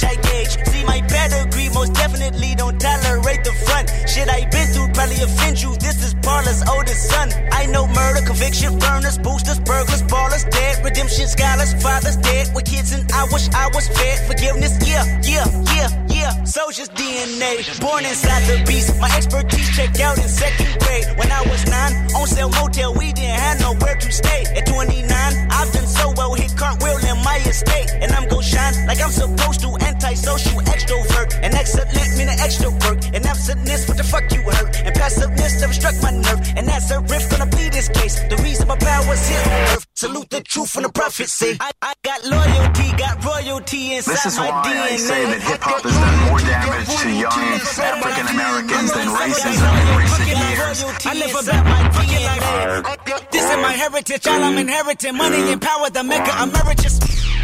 [0.00, 0.56] I gauge.
[0.72, 3.92] See my pedigree, most definitely don't tolerate the front.
[4.08, 5.76] Shit I been through probably offend you.
[5.76, 7.28] This is Paula's oldest son.
[7.52, 12.92] I know murder, conviction, burners, boosters, burglars, ballers, dead, redemption, scholars, fathers dead with kids,
[12.92, 14.16] and I wish I was fed.
[14.26, 15.44] Forgiveness, yeah, yeah,
[15.76, 16.44] yeah, yeah.
[16.44, 18.98] Soldier's DNA, born inside the beast.
[18.98, 21.04] My expertise checked out in second grade.
[21.18, 24.44] When I was nine, on sale motel, we didn't have nowhere to stay.
[24.56, 28.74] At 29, I've done so well, hit cartwheel in my estate, and I'm gon' shine
[28.88, 29.68] like I'm supposed to.
[29.78, 34.94] Antisocial extrovert, and excellent meaning extra work, and absentness, what the fuck you hurt, and
[34.94, 38.18] passiveness never struck my nerve, and that's a riff gonna plead this case.
[38.28, 39.86] The reason my power's here on earth.
[39.94, 41.56] Salute the truth and the prophecy.
[41.60, 44.82] I, I got loyalty, got royalty inside This is my why DNA.
[44.82, 47.38] I say that hip hop has done more damage to young
[47.86, 51.06] African Americans than racism in recent years.
[51.06, 53.30] I live about my fucking life.
[53.30, 55.16] This is my heritage, all I'm inheriting.
[55.16, 56.98] Money Empower the maker, emeritus.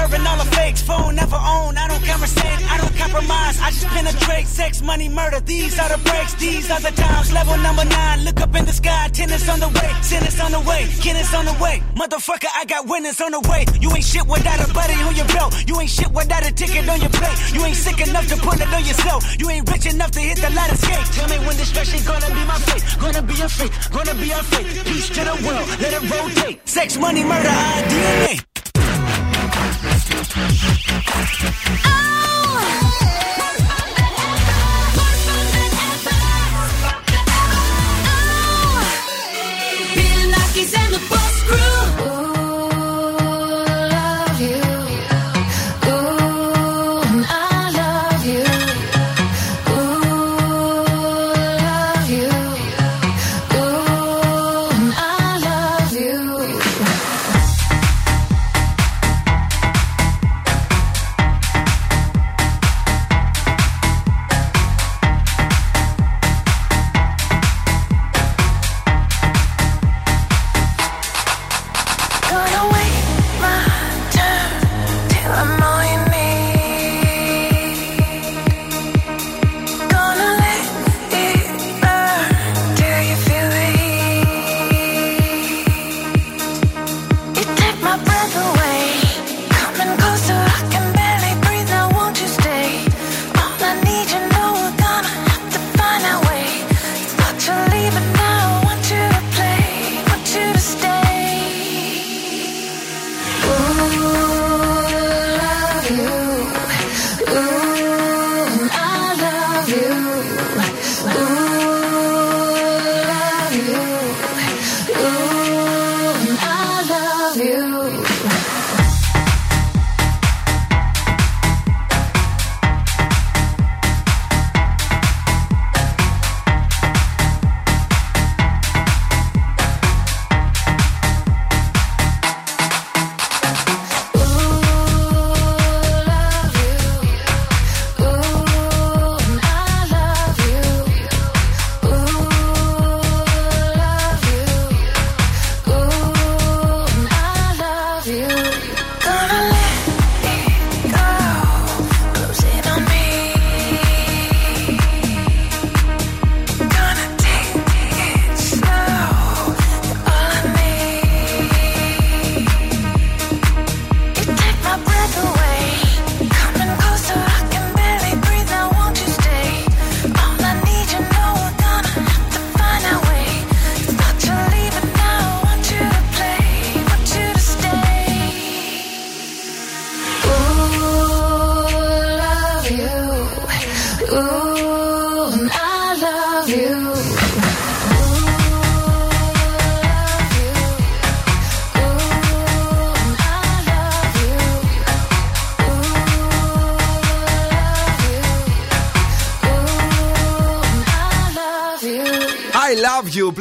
[0.00, 3.86] curving all the fakes, phone never own, I don't conversate, I don't compromise, I just
[3.86, 8.24] penetrate, sex, money, murder, these are the breaks, these are the times, level number nine,
[8.24, 11.44] look up in the sky, tennis on the way, tennis on the way, tennis on
[11.44, 14.98] the way, motherfucker, I got winners on the way, you ain't shit without a buddy
[15.08, 18.00] on your belt, you ain't shit without a ticket on your plate, you ain't sick
[18.06, 21.06] enough to put it on yourself, you ain't rich enough to hit the ladder skate,
[21.12, 24.30] tell me when this destruction gonna be my fate, gonna be a fate, gonna be
[24.30, 27.52] a fate, peace to the world, let it rotate, sex, money, murder,
[27.92, 28.49] DNA.
[30.22, 30.60] Oh!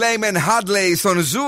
[0.10, 1.40] Love You, Playman Hadley στον Zoo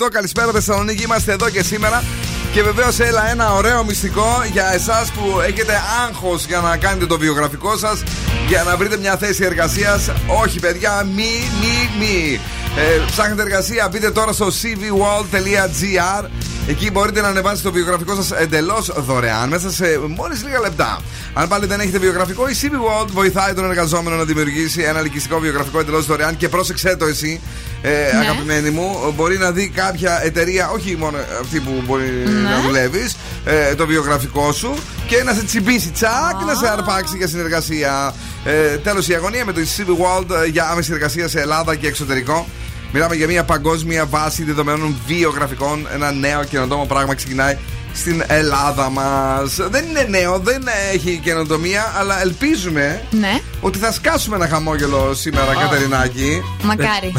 [0.00, 0.08] 90,8.
[0.12, 2.04] Καλησπέρα Θεσσαλονίκη, είμαστε εδώ και σήμερα.
[2.52, 5.72] Και βεβαίως έλα ένα ωραίο μυστικό για εσάς που έχετε
[6.06, 8.02] άγχος για να κάνετε το βιογραφικό σας,
[8.48, 10.10] για να βρείτε μια θέση εργασίας.
[10.42, 12.40] Όχι, παιδιά, μη, μη, μη.
[12.76, 16.24] Ε, ψάχνετε εργασία, μπείτε τώρα στο cvworld.gr.
[16.68, 21.00] Εκεί μπορείτε να ανεβάσετε το βιογραφικό σας εντελώς δωρεάν μέσα σε μόλις λίγα λεπτά.
[21.32, 25.38] Αν πάλι δεν έχετε βιογραφικό, η CV World βοηθάει τον εργαζόμενο να δημιουργήσει ένα ελκυστικό
[25.38, 27.40] βιογραφικό εντελώς δωρεάν και πρόσεξε το εσύ,
[27.82, 29.12] ε, αγαπημένη μου.
[29.16, 32.10] Μπορεί να δει κάποια εταιρεία, όχι μόνο αυτή που μπορεί
[32.50, 34.74] να δουλεύεις, ε, το βιογραφικό σου
[35.06, 38.14] και να σε τσιμπήσει τσακ, να σε αρπάξει για συνεργασία.
[38.44, 41.86] Ε, Τέλος, η αγωνία με το CV World ε, για άμεση εργασία σε Ελλάδα και
[41.86, 42.46] εξωτερικό.
[42.92, 45.86] Μιλάμε για μια παγκόσμια βάση δεδομένων βιογραφικών.
[45.94, 47.56] Ένα νέο καινοτόμο πράγμα ξεκινάει
[47.92, 49.56] στην Ελλάδα μας.
[49.70, 50.62] Δεν είναι νέο, δεν
[50.92, 56.42] έχει καινοτομία, αλλά ελπίζουμε Ναι, ότι θα σκάσουμε ένα χαμόγελο σήμερα, Κατερινάκη.
[56.62, 57.12] μακάρι.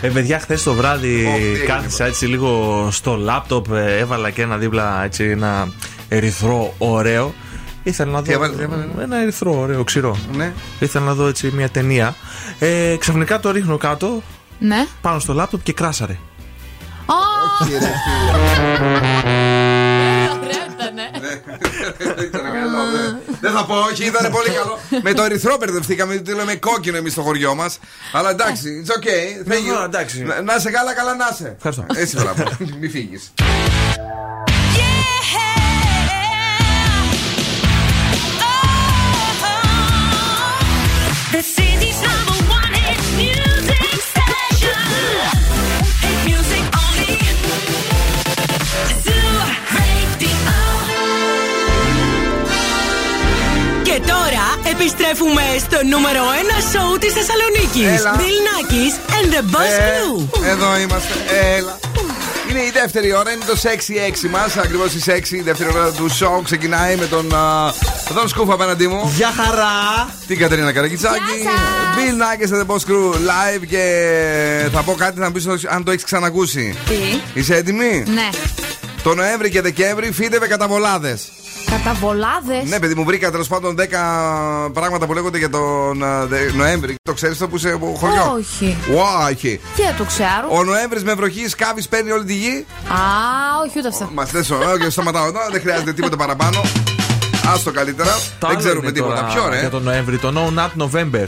[0.00, 4.56] Ε, παιδιά, χθες το βράδυ έγινε, κάθισα έτσι λίγο στο λάπτοπ, ε, έβαλα και ένα
[4.56, 5.72] δίπλα έτσι ένα
[6.08, 7.34] ερυθρό ωραίο.
[7.82, 8.34] Ήθελα να Τι δω.
[8.34, 10.16] έβαλες, τι έβαλες; Ένα ερυθρό ωραίο, ξηρό.
[10.36, 10.52] Ναι.
[10.78, 12.14] Ήθελα να δω έτσι μια ταινία.
[12.58, 14.22] Ε, ξαφνικά το ρίχνω κάτω,
[14.58, 14.86] ναι.
[15.00, 16.18] πάνω στο λάπτοπ και κράσαρε.
[17.62, 18.38] Όχι, ρε, φίλε.
[18.38, 19.49] Ωραίο
[21.32, 21.58] ήτανε.
[22.26, 23.18] Ήταν καλό, ναι.
[23.40, 24.78] Δεν θα πω, όχι, ήταν πολύ καλό.
[25.02, 27.78] Με το ερυθρό μπερδευτήκαμε, γιατί λέμε κόκκινο εμείς στο χωριό μας.
[28.12, 29.48] Αλλά εντάξει, it's okay.
[29.50, 29.78] Thank you.
[29.78, 30.22] Ναι, εντάξει.
[30.22, 31.54] Να- Να σε καλά, καλά να σε.
[31.56, 31.84] Ευχαριστώ.
[31.94, 32.44] Έτσι, μπράβο.
[32.80, 33.32] Μη φύγεις.
[54.92, 56.22] Επιστρέφουμε στο νούμερο
[56.58, 57.98] 1 σοου της Θεσσαλονίκης.
[58.00, 58.12] Έλα.
[58.20, 60.46] Bill Nackis and the Boss Ε, Crew.
[60.52, 61.14] Εδώ είμαστε.
[61.56, 61.78] Έλα.
[62.50, 64.56] Είναι η δεύτερη ώρα, είναι το 6-6 μας.
[64.56, 67.72] Ακριβώς η 6, η δεύτερη ώρα του show ξεκινάει με τον α,
[68.14, 69.12] Δον Σκούφ απέναντί μου.
[69.16, 70.08] Γεια χαρά!
[70.26, 71.38] Την Κατερίνα Καρακιτσάκη.
[71.96, 73.84] Bill Nackis and the Boss Crew live και
[74.72, 76.74] θα πω κάτι να πεις αν το έχεις ξανακούσει.
[76.88, 76.94] Τι;
[77.40, 78.28] Είσαι έτοιμη; Ναι.
[79.02, 81.18] Το Νοέμβρη και Δεκέμβρη φύτευε κατά βολάδε.
[81.66, 82.68] Καταβολάδες.
[82.68, 86.94] Ναι, παιδί μου, βρήκα τέλος πάντων 10 πράγματα που λέγονται για τον α, Δε- Νοέμβρη.
[87.02, 88.76] Το ξέρεις το που είσαι από χωριό; Όχι.
[89.28, 89.60] Όχι.
[89.76, 90.46] Τι το ξέρω.
[90.48, 92.98] Ο Νοέμβρης με βροχή σκάβεις, παίρνει όλη τη γη; Α,
[93.66, 94.10] όχι ούτε αυτό.
[94.14, 96.60] Μα θες και σταματάω εδώ, δεν χρειάζεται τίποτα παραπάνω.
[97.54, 98.12] Άστο καλύτερα.
[98.12, 99.14] Το δεν άλλο ξέρουμε είναι τίποτα.
[99.14, 101.26] τώρα Ποιο ρε; Για τον Νοέμβρη, το No Nut November.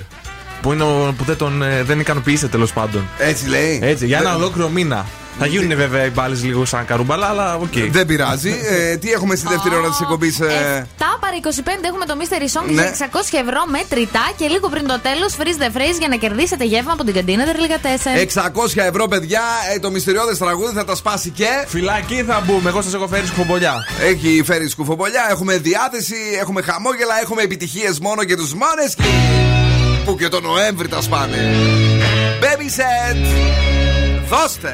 [0.62, 3.08] Που, είναι ο, που δεν, τον, ε, δεν ικανοποιήσε τέλος πάντων.
[3.18, 3.78] Έτσι λέει.
[3.82, 5.06] Έτσι, για ένα Δεν- ολόκληρο μήνα.
[5.38, 7.72] Θα γίνουν βέβαια οι μπάλες λίγο σαν καρούμπαλα, αλλά οκ.
[7.90, 8.54] Δεν πειράζει.
[8.70, 10.40] Ε, τι έχουμε στη δεύτερη ώρα της εκπομπής.
[10.40, 12.72] Ε, 7 παρα 25 έχουμε το Mystery Song Ναι.
[12.72, 16.64] για 600 ευρώ μετρητά και λίγο πριν το τέλος freeze the phrase για να κερδίσετε
[16.64, 18.12] γεύμα από την καντίνα Ντερλικατέσεν.
[18.16, 19.40] 600 ευρώ, παιδιά.
[19.74, 21.48] Ε, το μυστηριώδες τραγούδι θα τα σπάσει και.
[21.66, 22.68] Φυλακή θα μπούμε.
[22.68, 23.74] Εγώ σας έχω φέρει σκουμπολιά.
[24.02, 28.94] Έχει φέρει σκουφομπολιά, έχουμε διάθεση, έχουμε χαμόγελα, έχουμε επιτυχίες μόνο και τους Måneskin
[30.05, 31.37] που και το Νοέμβρη τα σπάνε.
[32.41, 33.17] Baby set,
[34.29, 34.73] δώστε.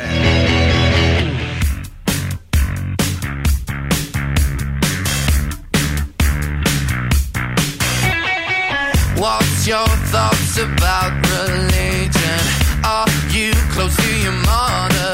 [9.24, 12.42] What's your thoughts about religion?
[12.84, 15.14] Are you close to your mother?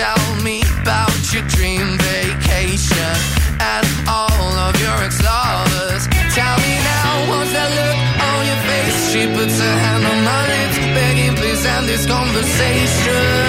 [0.00, 3.16] Tell me about your dream vacation
[3.74, 6.02] and all of your ex-lovers.
[6.38, 6.89] Tell me now,
[9.11, 13.40] She puts her hand on my lips, begging please end this conversation.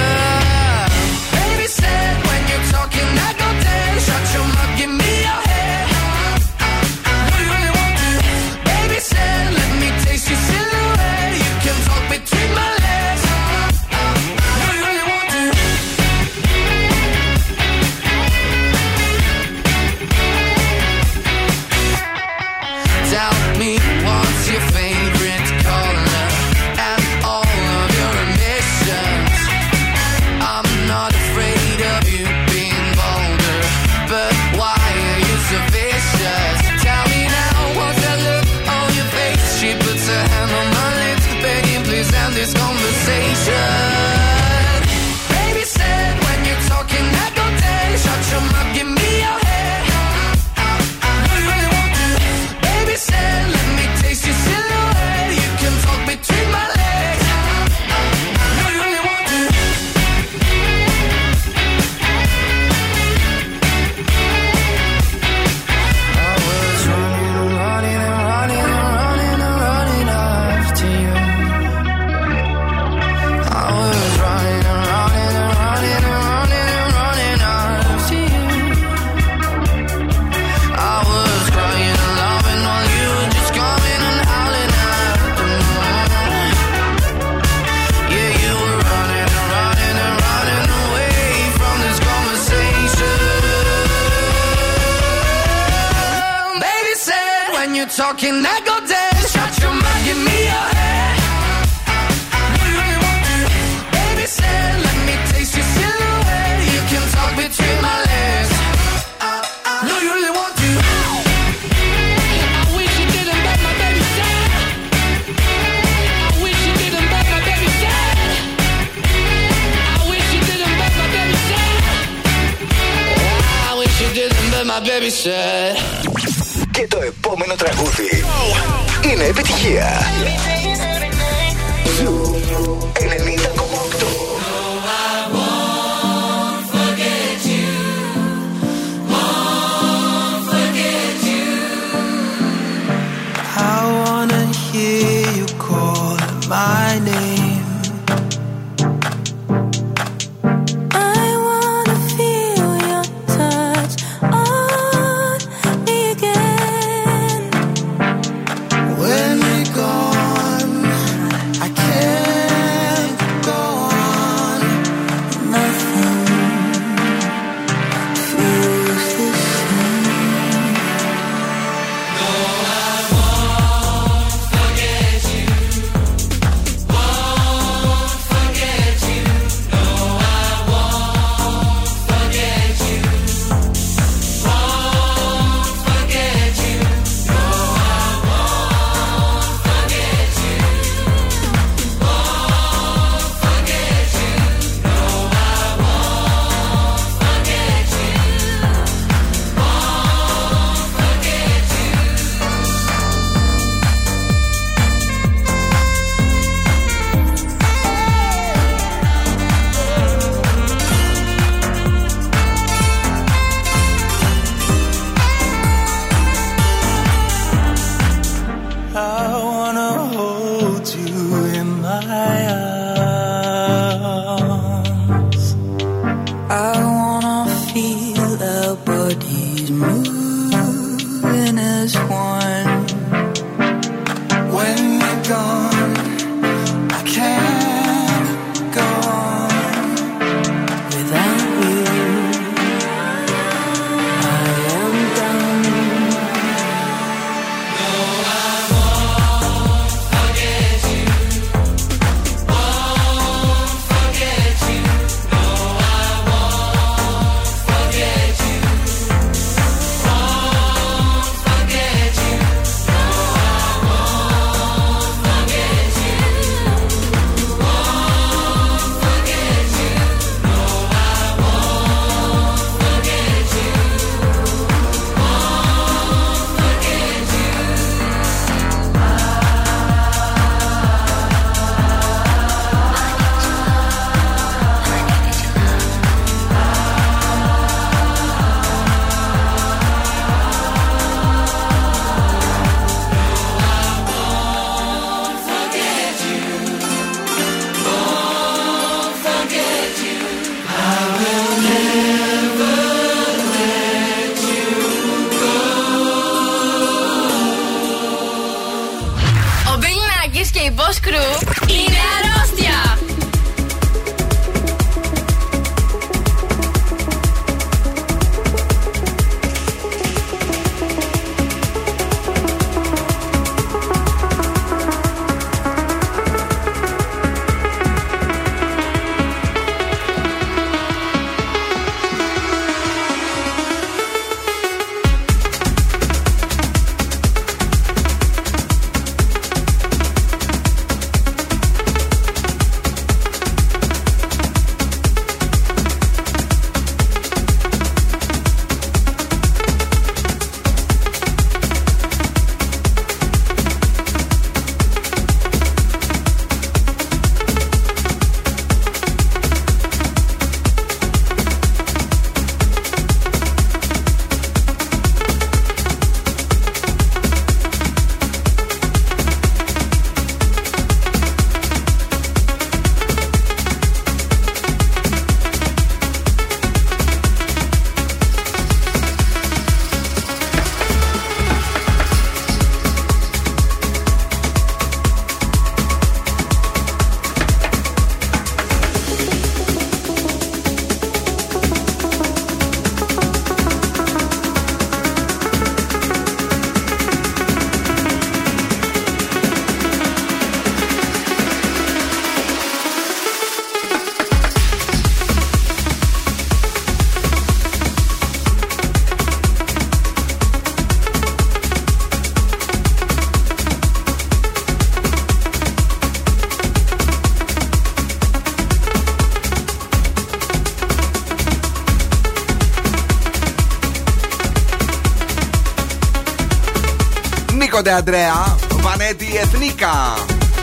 [427.93, 430.15] Νίκο Ντεαντρέα, Βανέτη Εθνίκα.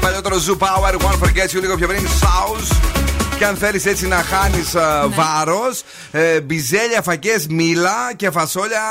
[0.01, 2.75] Παλιότερο Zoo Power, One Forgets You, λίγο πιο πριν, South.
[3.37, 4.81] Και αν θέλεις έτσι να χάνεις Ναι.
[5.15, 8.81] βάρος, ε, μπιζέλια, φακές, μήλα και φασόλια,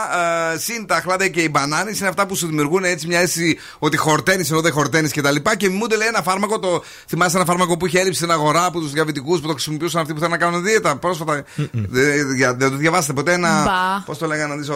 [0.54, 3.58] ε, συν τα χλάδια και οι μπανάνες είναι αυτά που σου δημιουργούν έτσι μια αίσθηση
[3.78, 5.34] ότι χορταίνεις ενώ δεν χορταίνεις κτλ.
[5.34, 8.64] Και, και μιμούνται λέει ένα φάρμακο, το θυμάσαι ένα φάρμακο που είχε έλλειψη στην αγορά
[8.64, 11.44] από τους διαβητικούς που το χρησιμοποιούσαν αυτοί που θέλουν να κάνουν δίαιτα; Πρόσφατα.
[11.72, 13.62] Δεν για- δεν το διαβάσατε ποτέ ένα.
[13.62, 14.02] Μπα.
[14.04, 14.68] Πώς το λέγανε να δεις,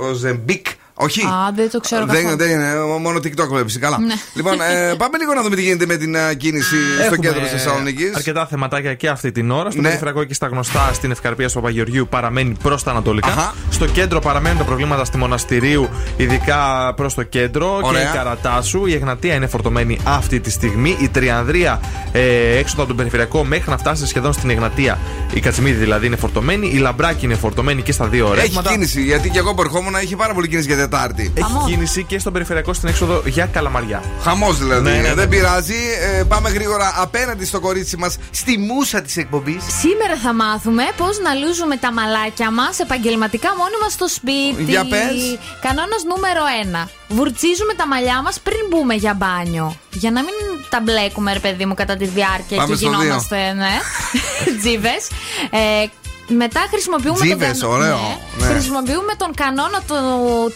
[0.00, 0.66] ο Ζεμπίκ.
[1.02, 1.20] Όχι.
[1.26, 2.36] Α, δεν το ξέρω Δεν, καθόλου.
[2.36, 3.78] δεν είναι, μόνο TikTok βλέπεις.
[3.78, 3.98] Καλά.
[3.98, 4.14] Ναι.
[4.34, 7.40] Λοιπόν, ε, πάμε λίγο να δούμε τι γίνεται με την ε, κίνηση στο Έχουμε κέντρο
[7.40, 8.14] της Θεσσαλονίκης.
[8.14, 9.70] Αρκετά θεματάκια και αυτή την ώρα.
[9.70, 9.86] Στο Ναι.
[9.86, 13.26] περιφερειακό και στα γνωστά στην Ευκαρπία του Παπαγεωργίου παραμένει προς τα ανατολικά.
[13.28, 13.54] Αχα.
[13.70, 18.02] Στο κέντρο παραμένουν τα προβλήματα στη Μοναστηρίου, ειδικά προς το κέντρο Ωραία.
[18.02, 18.86] και η Καρατάσου.
[18.86, 20.96] Η Εγνατία είναι φορτωμένη αυτή τη στιγμή.
[21.00, 21.80] Η Τριανδρία
[22.12, 24.98] ε, έξω από τον περιφερειακό μέχρι να φτάσει σχεδόν στην Εγνατία.
[25.34, 26.66] Η Κατσιμίδη δηλαδή είναι φορτωμένη.
[26.72, 28.70] Η Λαμπράκη είναι φορτωμένη και στα δύο Έχει ρεύματα.
[28.70, 31.32] κίνηση, γιατί και εγώ που ερχόμουν έχει πάρα πολύ κίνηση για Τετάρτη.
[31.36, 34.02] Έχει κίνηση και στον περιφερειακό στην έξοδο για Καλαμαριά.
[34.22, 34.82] Χαμός δηλαδή.
[34.82, 35.14] Ναι, ναι, ναι.
[35.14, 35.74] Δεν πειράζει.
[36.18, 39.64] Ε, πάμε γρήγορα απέναντι στο κορίτσι μας, στη μουσα της εκπομπής.
[39.80, 44.62] Σήμερα θα μάθουμε πώς να λούζουμε τα μαλάκια μας επαγγελματικά μόνοι μας στο σπίτι.
[44.62, 45.38] Για πες.
[45.60, 46.42] Κανόνας νούμερο
[46.84, 46.88] 1.
[47.08, 49.76] Βουρτσίζουμε τα μαλλιά μας πριν μπούμε για μπάνιο.
[49.92, 50.34] Για να μην
[50.68, 53.74] τα μπλέκουμε, ρε παιδί μου, κατά τη διάρκεια Πάμε και στο γινόμαστε, ναι.
[54.60, 55.02] Τζίβες.
[55.50, 55.86] Ε,
[56.32, 57.98] μετά χρησιμοποιούμε Τζίβες, τον, ωραίο.
[58.38, 58.46] Ναι.
[58.46, 58.52] Ναι.
[58.52, 59.94] χρησιμοποιούμε τον κανόνα του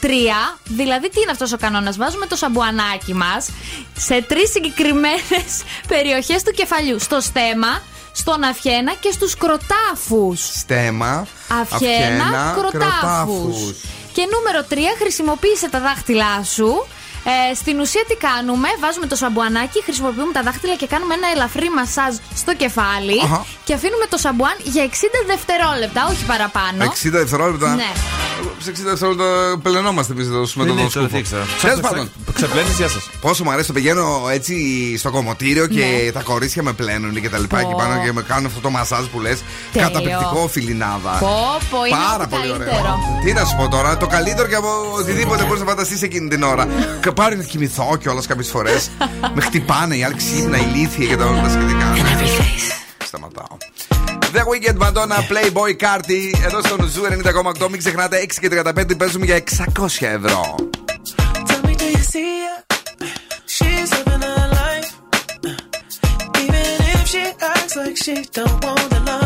[0.02, 0.06] 3.
[0.64, 3.48] Δηλαδή, τι είναι αυτός ο κανόνας; Βάζουμε το σαμπουανάκι μας
[3.96, 5.50] σε τρεις συγκεκριμένες
[5.92, 6.98] περιοχές του κεφαλιού.
[7.00, 10.40] Στο στέμα, στον αυχένα και στους κροτάφους.
[10.58, 11.26] Στέμα.
[11.60, 13.74] Αυχένα, κροτάφους.
[14.12, 16.86] Και νούμερο 3, χρησιμοποίησε τα δάχτυλά σου.
[17.32, 21.68] Ε, στην ουσία τι κάνουμε, βάζουμε το σαμπουανάκι, χρησιμοποιούμε τα δάχτυλα και κάνουμε ένα ελαφρύ
[21.78, 23.40] μασάζ στο κεφάλι Αχα.
[23.66, 24.90] και αφήνουμε το σαμπουάν για 60
[25.32, 26.78] δευτερόλεπτα, όχι παραπάνω.
[26.84, 27.68] 60 δευτερόλεπτα.
[27.82, 27.90] Ναι.
[28.64, 29.28] Σε 60 δευτερόλεπτα
[29.62, 31.08] πλενόμαστε εμείς εδώ με Δεν τον είναι, τώρα σκούφο.
[31.14, 31.44] τι ήξερα.
[31.60, 32.06] Τέλος Ψάχνω, πάντων.
[32.38, 33.02] Ξεπλένει, γεια σας.
[33.20, 34.06] Πόσο μου αρέσει το πηγαίνω
[34.36, 34.54] έτσι
[34.98, 36.10] στο κομμωτήριο και Ναι.
[36.12, 37.56] τα κορίτσια με πλένουν και τα λοιπά.
[37.60, 37.62] Πω.
[37.66, 39.38] Εκεί πάνω και με κάνουν αυτό το μασάζ που λες.
[39.72, 39.88] Τέλειο.
[39.88, 41.12] Καταπληκτικό φιλινάδα.
[41.20, 42.76] Πω, πω, είναι Πάρα ό,τι πολύ καλύτερο.
[42.80, 42.96] ωραίο.
[43.24, 44.68] Τι να σου πω τώρα, το καλύτερο και από
[44.98, 46.68] οτιδήποτε μπορείς να φανταστείς εκείνη την ώρα.
[47.16, 48.90] Και πάρει να κοιμηθώ κιόλας κάποιες φορές.
[49.34, 51.94] με χτυπάνε οι άλλοι ξύπνα, ηλίθεια και τα όλα τα σχετικά.
[53.04, 53.56] Σταματάω.
[54.32, 57.02] The Weeknd Madonna Playboi Carti εδώ στο Zoo
[57.60, 57.68] 90,8.
[57.70, 60.54] Μην ξεχνάτε 6 και 35 παίζουμε για 600 ευρώ.
[61.46, 62.58] Tell me, do you see her?
[63.56, 64.90] She's living her life.
[66.42, 69.25] Even if she acts like she don't want the limelight.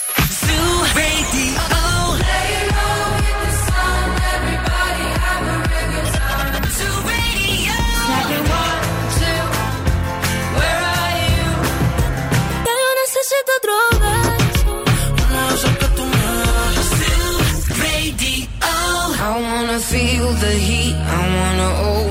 [19.23, 22.10] I wanna feel the heat, I wanna own.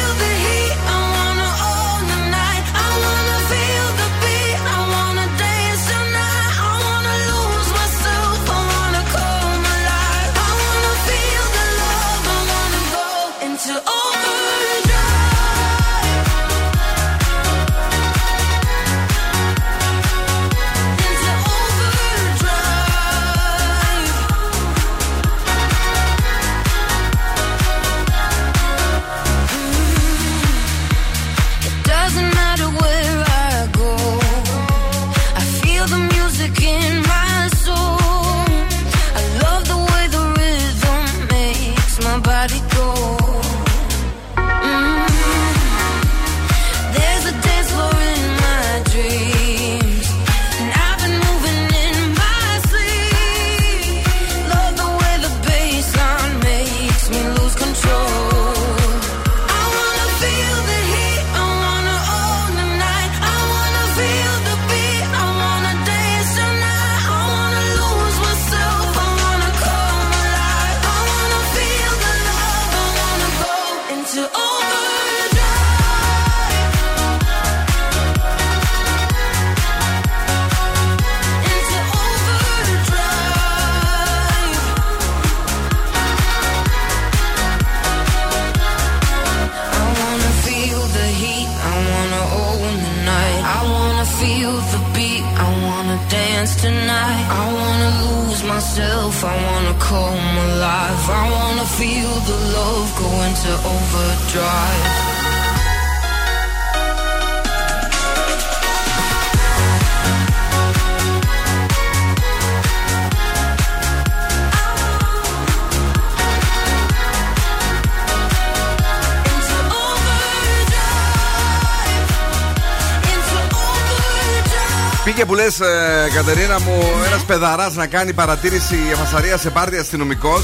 [125.51, 130.43] Πήγε που λε, Κατερίνα μου, ένας παιδαρά να κάνει παρατήρηση φασαρία σε πάρτι αστυνομικός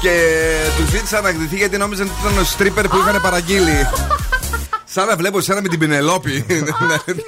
[0.00, 0.14] και
[0.76, 3.88] του ζήτησα να εκδηθεί γιατί νόμιζαν ότι ήταν ο στρίπερ που είχαν παραγγείλει.
[4.84, 6.46] Σαν να βλέπω εσένα με την Πινελόπη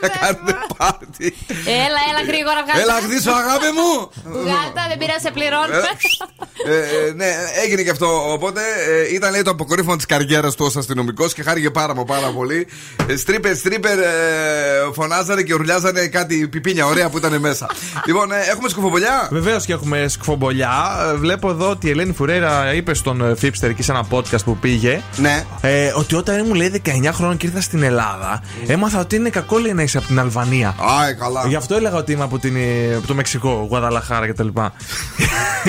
[0.02, 1.36] να κάνετε πάρτι.
[1.64, 2.82] Έλα, έλα γρήγορα βγάλτε.
[2.82, 3.90] Έλα, γδίσω, αγάπη μου!
[4.24, 5.88] Βγάλτε, δεν πειράζει, σε πληρώνουμε.
[6.70, 7.26] Ε, ε, ναι,
[7.64, 8.32] έγινε και αυτό.
[8.32, 8.60] Οπότε
[9.10, 12.26] ε, ήταν λέει το αποκορύφωμα της καριέρας του ως αστυνομικός και χάρηκε πάρα μα πάρα
[12.30, 12.66] πολύ.
[13.06, 14.04] Ε, Στρίπερ, στρίπερ, ε,
[14.94, 17.66] φωνάζανε και ουρλιάζανε κάτι πιπίνια ωραία που ήταν μέσα.
[18.06, 19.28] λοιπόν, ε, έχουμε σκουφομπολιά.
[19.30, 20.70] Βεβαίως και έχουμε σκουφομπολιά.
[21.12, 24.44] Ε, Βλέπω εδώ ότι η Ελένη Φουρέρα είπε στον ε, Φίπστερ εκεί σε ένα podcast
[24.44, 25.02] που πήγε.
[25.16, 25.44] Ναι.
[25.60, 29.58] Ε, ότι όταν ήμουν λέει 19 χρόνων και ήρθα στην Ελλάδα, έμαθα ότι είναι κακό
[29.58, 30.68] λέει να είσαι από την Αλβανία.
[30.68, 31.44] Α, ε, καλά.
[31.48, 34.48] Γι' αυτό έλεγα ότι είμαι από, την, ε, από το Μεξικό, Γουαδαλαχάρα κτλ.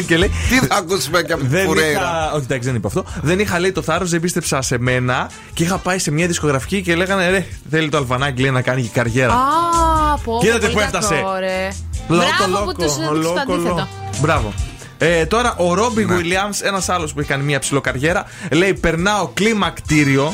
[0.07, 0.31] και λέει.
[0.49, 1.89] Τι θα ακούσουμε και από την Δεν Φουρέρα.
[1.91, 3.05] είχα, όχι, εντάξει, δεν είπα αυτό.
[3.21, 6.81] Δεν είχα λέει το θάρρος, δεν πίστεψα σε μένα και είχα πάει σε μια δισκογραφική
[6.81, 9.33] και λέγανε ρε, θέλει το Αλβανάκι λέει, να κάνει και καριέρα.
[9.33, 9.37] Α,
[10.23, 10.37] πω.
[10.41, 11.13] Κοίτατε πολύ που έφτασε.
[11.15, 11.67] κακό, ρε.
[12.07, 13.67] Λόκο, Μπράβο λόκο, που τους ο τους το λόκο, αντίθετο.
[13.75, 13.87] λόκο.
[14.21, 14.53] Μπράβο.
[14.97, 16.15] Ε, τώρα ο Ρόμπι Ναι.
[16.17, 20.33] Williams, ένας άλλος που έχει κάνει μια ψηλοκαριέρα, λέει: Περνάω κλιμακτήριο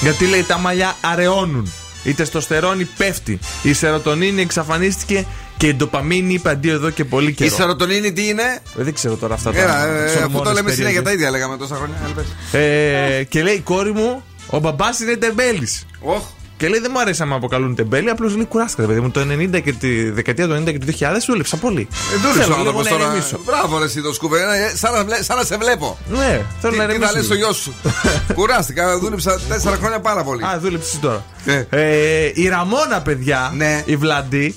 [0.00, 1.72] γιατί λέει τα μαλλιά αραιώνουν.
[2.04, 3.38] Η τεστοστερόνη πέφτει.
[3.62, 5.26] Η σερωτονίνη εξαφανίστηκε
[5.56, 7.54] και η ντοπαμίνη είπε αντίο εδώ και πολύ Η καιρό.
[7.54, 8.42] σερωτονίνη τι είναι;
[8.78, 11.10] Ε, Δεν ξέρω τώρα αυτά τα Έλα, ε, τις αφού το ορμόνες λέμε συνέχεια τα
[11.10, 11.12] περίεργες.
[11.12, 11.96] ίδια λέγαμε τόσα χρόνια.
[12.04, 12.60] Έλα, πες.
[12.60, 15.86] Ε, και λέει η κόρη μου, ο μπαμπάς είναι τεμπέλης.
[16.00, 16.22] Οχ.
[16.58, 19.10] Και λέει δεν μου αρέσει να με αποκαλούν τεμπέλη, απλώς λέει κουράστηκα, ρε παιδί μου.
[19.10, 21.88] Το 90 και τη δεκαετία του 90 και του 2000 δούλεψα πολύ.
[22.14, 23.04] Ε, δούλεψε Θέλω ο λίγο άνθρωπος να τώρα.
[23.10, 23.40] ηρεμήσω.
[23.44, 24.36] Μπράβο, ρε, εσύ το σκούπε.
[24.38, 25.98] Ε, Σαν να, βλέ- σαν να σε βλέπω.
[26.08, 27.06] Ναι, θέλω Τι, να τι ηρεμήσω.
[27.10, 27.46] θα λες στο λίγο.
[27.46, 27.74] γιος σου.
[28.34, 30.44] Κουράστηκα, δούλεψα τέσσερα χρόνια πάρα πολύ.
[30.44, 31.24] Α, δούλεψες εσύ τώρα.
[31.44, 31.66] Ναι.
[31.70, 33.82] Ε, η Ραμόνα, παιδιά, Ναι.
[33.86, 34.56] η Βλαντή,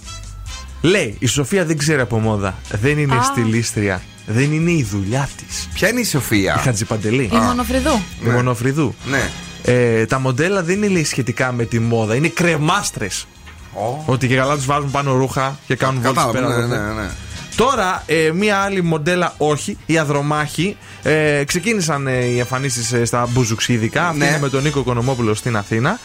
[0.82, 2.56] λέει: Η Σοφία δεν ξέρει από μόδα.
[2.82, 3.24] Δεν είναι Α.
[3.24, 4.02] στιλίστρια.
[4.28, 5.68] Δεν είναι η δουλειά της.
[5.74, 7.24] Ποια είναι η Σοφία; Η Χατζηπαντελή.
[7.34, 8.02] Η Μονοφριδού.
[8.26, 8.96] Η Μονοφριδού.
[9.10, 9.30] Ναι.
[9.64, 13.28] Ε, τα μοντέλα δεν είναι λέει, σχετικά με τη μόδα, είναι κρεμάστρες.
[14.06, 16.68] Ότι και καλά τους βάζουν πάνω ρούχα και κάνουν βόλτες Κατάλαβα, πέρα.
[16.68, 16.86] ναι, εδώ.
[16.94, 17.10] ναι, ναι.
[17.56, 20.78] Τώρα, ε, μία άλλη μοντέλα όχι, η Αδρομάχη.
[21.04, 24.08] Ε, ξεκίνησαν ε, οι εμφανίσεις στα μπουζουξίδικα.
[24.08, 24.26] Αυτή Ναι.
[24.26, 26.00] είναι με τον Νίκο Οικονομόπουλο στην Αθήνα.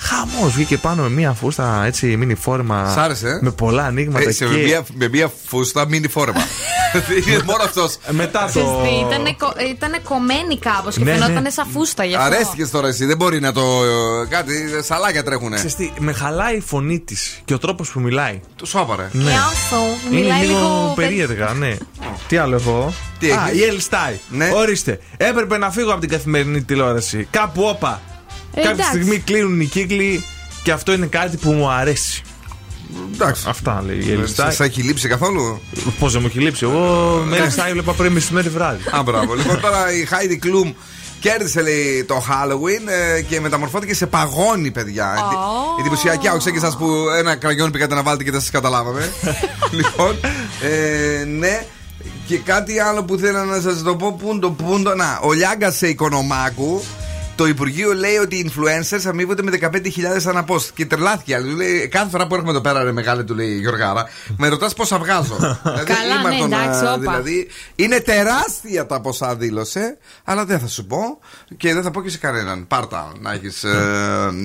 [0.00, 2.92] Χαμός, βγήκε πάνω με μία φούστα έτσι μίνι φόρμα.
[2.94, 4.50] Σ' άρεσε, ε; Με πολλά ανοίγματα Ε, σε και.
[4.50, 6.40] με, μία, με μία φούστα μείνει φόρμα.
[7.28, 7.96] Είναι μόνο αυτός.
[8.10, 8.46] Μετά το.
[8.46, 11.50] Ξέρεις τι, ήτανε κο- ήτανε κομμένη κάπως και Ναι, φαινόταν ναι.
[11.50, 12.34] σαν φούστα γι' αυτό.
[12.34, 13.60] Αρέστηκε τώρα εσύ, δεν μπορεί να το.
[13.62, 14.52] ε, Κάτι,
[14.82, 15.54] σαλάκια τρέχουνε.
[15.56, 18.40] Ξέρεις τι, με χαλάει η φωνή της και ο τρόπος που μιλάει.
[18.56, 19.08] Του σώπαρε.
[19.12, 19.30] Ναι.
[19.30, 20.10] Γεια σου.
[20.12, 21.76] Είναι Μιλάει λίγο λίγο περίεργα, ναι.
[22.28, 24.18] Τι άλλο έχω; Τι Α, έχεις; η Ελ Στάι.
[24.28, 24.50] Ναι.
[24.54, 25.00] Ορίστε.
[25.16, 27.28] Έπρεπε να φύγω από την καθημερινή τηλεόραση.
[27.30, 28.00] Κάπου όπα.
[28.54, 28.90] Ε, Κάποια εντάξει.
[28.90, 30.24] στιγμή κλείνουν οι κύκλοι
[30.62, 32.22] και αυτό είναι κάτι που μου αρέσει.
[33.14, 33.44] Εντάξει.
[33.48, 34.46] Αυτά λέει η Ελ Στάι.
[34.46, 35.60] Σας έχει λείψει καθόλου;
[35.98, 38.82] Πώς δεν μου έχει λείψει; Εγώ με Ελ Στάι βλέπα πριν μεσημέρι βράδυ.
[38.96, 39.34] Α, μπράβο.
[39.34, 40.72] λοιπόν, τώρα η Heidi Klum
[41.20, 45.14] κέρδισε λέει, το Halloween ε, και μεταμορφώθηκε σε παγόνι, παιδιά.
[45.16, 45.80] Oh.
[45.80, 46.86] Εντυπωσιακά, όχι σαν και εσά που
[47.18, 49.12] ένα κραγιόν πήγατε να βάλετε και δεν σας καταλάβαμε.
[49.78, 50.16] λοιπόν,
[50.62, 51.66] ε, ναι.
[52.26, 54.12] Και κάτι άλλο που θέλω να σας το πω.
[54.12, 54.94] Πούντο, πούντο.
[54.94, 56.82] Να, ο Λιάγκα σε οικονομάκου.
[57.38, 59.70] Το Υπουργείο λέει ότι οι influencers αμείβονται με 15.000
[60.26, 60.68] ανά post.
[60.74, 61.34] Και τρελάθηκε.
[61.34, 61.50] άλλη.
[61.50, 64.48] Του λέει, κάθε φορά που έρχομαι εδώ πέρα, ρε μεγάλη, του λέει η Γιωργάρα, με
[64.48, 65.36] ρωτάς πόσα βγάζω.
[65.62, 66.98] δηλαδή, Καλά, ναι, ήμαρτον, εντάξει, α, όπα.
[66.98, 71.18] δηλαδή, είναι τεράστια τα ποσά δήλωσε, αλλά δεν θα σου πω
[71.56, 72.66] και δεν θα πω και σε κανέναν.
[72.66, 73.64] Πάρτα να έχεις.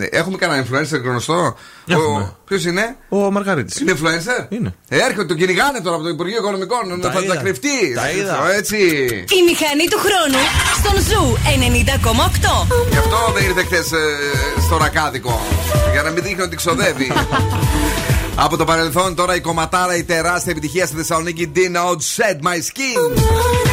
[0.10, 1.56] έχουμε κανένα influencer γνωστό;
[1.88, 2.36] Έχουμε.
[2.54, 3.80] Ποιος είναι; Ο Μαργαρίτης.
[3.80, 4.46] Είναι influencer?
[4.50, 4.74] Είναι.
[4.90, 7.02] Ε, έρχεται, το κυνηγάνε τώρα από το Υπουργείο Οικονομικών.
[7.02, 7.34] Τα θα είδα.
[7.34, 7.94] τα κρυφτεί.
[7.96, 8.52] Τα είδα.
[8.58, 8.78] Έτσι.
[9.38, 10.42] Η μηχανή του χρόνου
[10.80, 12.68] στον Zoo 90,8.
[12.92, 13.92] Γι' αυτό δεν ήρθε χθες
[14.66, 15.42] στο ρακάδικο.
[15.92, 17.12] Για να μην δείχνει ότι ξοδεύει.
[18.46, 22.58] Από το παρελθόν τώρα η κομματάρα η τεράστια επιτυχία στη Θεσσαλονίκη Dina Out Set My
[22.58, 23.73] Skin.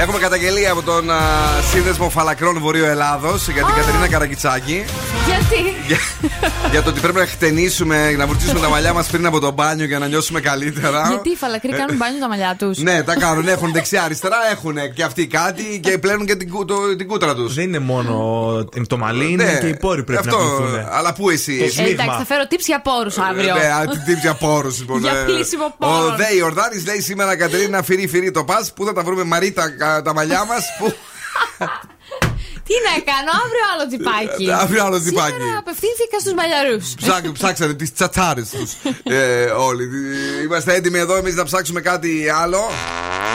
[0.00, 1.18] ever Έχουμε καταγγελία από τον α,
[1.72, 4.84] Σύνδεσμο Φαλακρών Βορείου Ελλάδος για την Κατερίνα Καρακιτσάκη.
[5.26, 5.98] Γιατί; για,
[6.70, 9.84] για το ότι πρέπει να χτενίσουμε, να βουρτίσουμε τα μαλλιά μας πριν από το μπάνιο
[9.86, 11.06] για να νιώσουμε καλύτερα.
[11.08, 13.48] Γιατί οι φαλακροί κάνουν μπάνιο τα μαλλιά τους; Ναι, τα κάνουν.
[13.48, 17.54] Έχουν δεξιά-αριστερά, έχουν και αυτοί κάτι και πλένουν και την, κου- το- την κούτρα τους.
[17.54, 18.14] Δεν είναι μόνο
[18.88, 20.86] το μαλλί, είναι Ναι, και οι πόροι πρέπει αυτό, να πληθούν.
[20.90, 21.58] Αλλά πού εσύ.
[21.58, 23.54] Το εσύ- Ε, εντάξει, θα φέρω tips για πόρους αύριο.
[23.54, 25.00] Ναι, α, τι τύπια πόρους λοιπόν.
[25.00, 25.22] Για ε.
[25.24, 26.16] πλύσιμο Ο πόρων.
[26.16, 28.72] Δέη Ορδάνης λέει σήμερα Κατερίνα φυρί φυρί το πας.
[28.72, 30.54] Πού θα τα βρούμε Μαρίτα κα- τα μαλλιά μα.
[30.78, 30.94] Πού.
[32.70, 34.44] Τι να κάνω, αύριο άλλο τυπάκι.
[34.50, 35.32] Ε, αύριο άλλο τυπάκι.
[35.32, 36.84] Σήμερα απευθύνθηκα στους μαλλιαρούς.
[37.02, 38.70] Ψάξ- Ψάξατε τις τσατσάρες τους
[39.02, 39.84] ε, όλοι.
[40.44, 42.60] Είμαστε έτοιμοι εδώ εμείς να ψάξουμε κάτι άλλο.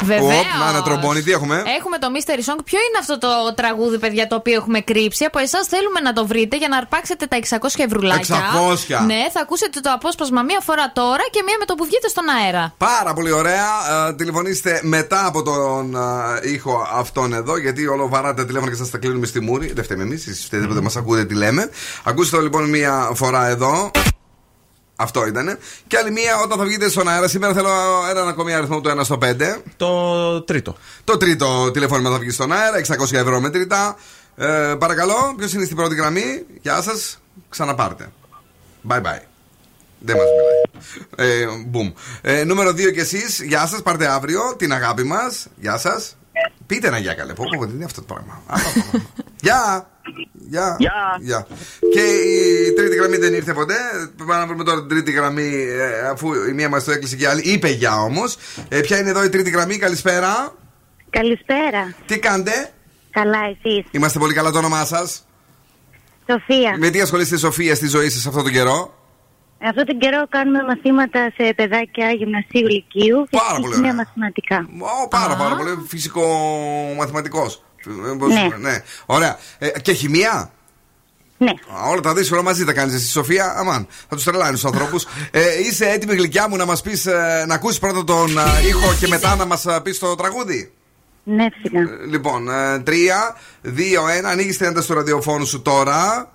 [0.04, 0.40] Βεβαίως.
[0.40, 2.60] Οπ, Να είναι τρομπόνι, τι έχουμε; Έχουμε το Mystery Song.
[2.70, 6.26] Ποιο είναι αυτό το τραγούδι, παιδιά, το οποίο έχουμε κρύψει; Από εσάς θέλουμε να το
[6.28, 8.36] βρείτε για να αρπάξετε τα 600 ευρουλάκια.
[8.36, 9.06] 600.
[9.06, 12.24] Ναι, θα ακούσετε το απόσπασμα μία φορά τώρα και μία με το που βγείτε στον
[12.30, 12.74] αέρα.
[12.78, 13.68] Πάρα πολύ ωραία.
[14.10, 15.96] Ε, τηλεφωνήστε μετά από τον
[16.44, 19.74] ε, ήχο αυτόν εδώ, γιατί όλο βαράτε τα τηλέφωνα και σας τα κλείνουμε στη μούρη.
[19.74, 21.70] Δεν φταίμε εμείς, εσείς φταίτε που δεν μας ακούτε τι λέμε.
[22.04, 23.92] Ακούστε το λοιπόν μία φορά εδώ.
[24.96, 25.58] Αυτό ήταν.
[25.88, 27.28] Και άλλη μία όταν θα βγείτε στον αέρα.
[27.28, 27.70] Σήμερα θέλω
[28.10, 29.36] έναν ακόμη αριθμό του 1 στο 5.
[29.78, 30.76] Το τρίτο.
[31.04, 32.78] Το τρίτο τηλεφώνημα θα βγει στον αέρα.
[32.78, 33.96] 600 ευρώ μετρητά.
[34.36, 37.20] Ε, παρακαλώ, ποιος είναι στην πρώτη γραμμή; Γεια σας.
[37.50, 38.12] Ξαναπάρτε.
[38.88, 39.22] Bye bye.
[40.00, 41.32] Δεν μας μιλάει.
[41.32, 41.94] Ε, boom.
[42.22, 43.42] Ε, νούμερο 2 κι εσείς.
[43.42, 45.48] Γεια σας, πάρτε αύριο την αγάπη μας.
[45.56, 46.18] Γεια σας.
[46.66, 47.34] Πείτε ένα γεια καλέ.
[47.34, 48.42] Πω, πω, τι είναι αυτό το πράγμα.
[48.48, 49.10] Άλλο πράγμα.
[49.40, 49.90] Γεια.
[50.48, 50.78] Γεια.
[51.20, 51.48] Γεια.
[51.94, 53.76] Και η τρίτη γραμμή δεν ήρθε ποτέ.
[54.18, 57.24] Πάμε να βρούμε τώρα την τρίτη γραμμή, ε, αφού η μία μας το έκλεισε και
[57.24, 57.42] η άλλη.
[57.42, 58.38] Είπε γεια όμως.
[58.70, 60.54] Ε, ποια είναι εδώ η τρίτη γραμμή, καλησπέρα.
[61.10, 61.96] Καλησπέρα.
[62.06, 62.72] Τι κάνετε,
[63.16, 65.26] Καλά, εσείς; Είμαστε πολύ καλά το όνομά σας.
[66.30, 66.76] Σοφία.
[66.78, 68.94] Με τι ασχολείστε, Σοφία, στη ζωή σας αυτόν τον καιρό;
[69.70, 73.28] Αυτό τον καιρό κάνουμε μαθήματα σε παιδάκια γυμνασίου λυκείου.
[73.30, 74.06] Πάρα φυσική πολύ χημεία ωραία.
[74.06, 74.68] μαθηματικά.
[75.04, 76.26] Ω, πάρα, πάρα πολύ φυσικό
[76.98, 77.64] μαθηματικός.
[78.28, 78.48] Ναι.
[78.70, 78.84] ναι.
[79.06, 79.38] Ωραία.
[79.58, 80.52] Ε, και χημεία;
[81.38, 81.50] Ναι.
[81.50, 83.88] Α, Όλα τα δύσκολα μαζί τα κάνεις εσύ, Σοφία; Αμάν.
[84.10, 85.06] Θα τους τρελάνεις τους ανθρώπους.
[85.32, 87.06] ε, είσαι έτοιμη, γλυκιά μου, να μας πεις,
[87.48, 90.72] να ακούσεις πρώτα τον ε, ήχο και μετά να μας πεις το τραγούδι;
[91.24, 91.80] Ναι, φυσικά.
[91.80, 92.48] Ε, Λοιπόν,
[92.84, 94.24] 3, 2, 1.
[94.26, 96.30] Ανοίγεις την ένταση του ραδιοφώνου σου τώρα.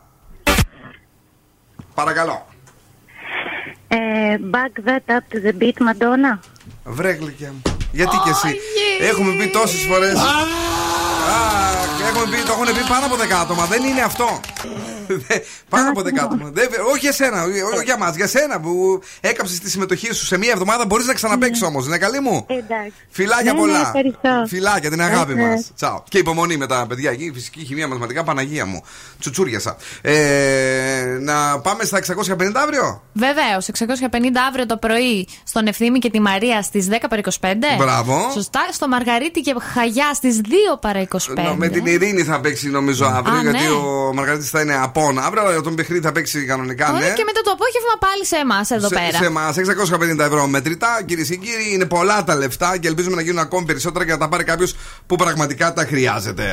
[1.94, 2.48] Παρακαλώ.
[3.92, 3.96] Ε,
[4.50, 6.38] back that up to the beat, Madonna.
[6.84, 7.62] Βρε γλυκιά μου.
[7.92, 8.56] Γιατί και εσύ;
[9.10, 10.12] Έχουμε πει τόσες φορές.
[12.08, 13.64] Έχουμε πει, το έχουν πει πάνω από 10 άτομα.
[13.66, 14.40] Δεν είναι αυτό.
[15.28, 15.38] Δε-
[15.68, 16.50] πάνω από 10 άτομα.
[16.52, 18.16] Δεν- όχι για σένα, όχι για μας.
[18.16, 20.86] Για σένα που έκαψες τη συμμετοχή σου σε μία εβδομάδα.
[20.86, 21.86] Μπορείς να ξαναπέξει όμως.
[21.86, 22.46] Είναι καλή μου.
[22.48, 22.92] Εντάξει.
[23.10, 23.72] Φιλάκια Ναι, πολλά.
[23.72, 24.44] ναι, ευχαριστώ.
[24.48, 25.46] Φιλάκια, την αγάπη Ευχαριστώ.
[25.56, 25.72] μας.
[25.76, 26.02] Τσαο.
[26.08, 28.82] Και υπομονή με τα παιδιά εκεί, φυσική χημεία, μαθηματικά, Παναγία μου.
[29.18, 29.76] Τσουτσούριασα.
[30.02, 36.20] Ε, να πάμε στα 650 αύριο; Βεβαίως, 650 αύριο το πρωί στον Ευθύμη και τη
[36.20, 37.76] Μαρία στις 10 παρα 25.
[37.78, 38.30] Μπράβο.
[38.32, 38.60] Σωστά.
[38.72, 41.42] Στο Μαργαρίτη και Χαγιά στις 2 παρα 25.
[41.42, 43.70] Νο- Με την Ειρήνη θα παίξει νομίζω αύριο, Α, γιατί ναι.
[43.70, 47.14] ο Μαργαρίτης θα είναι απόν αύριο, αλλά τον Παιχνίδι θα παίξει κανονικά, Ωραία, ναι.
[47.14, 49.18] και μετά το απόγευμα πάλι σε εμάς εδώ σε, πέρα.
[49.18, 53.22] σε εμάς, 650 ευρώ μετρητά, κυρίες και κύριοι, είναι πολλά τα λεφτά και ελπίζουμε να
[53.22, 54.74] γίνουν ακόμη περισσότερα και να τα πάρει κάποιος
[55.06, 56.52] που πραγματικά τα χρειάζεται.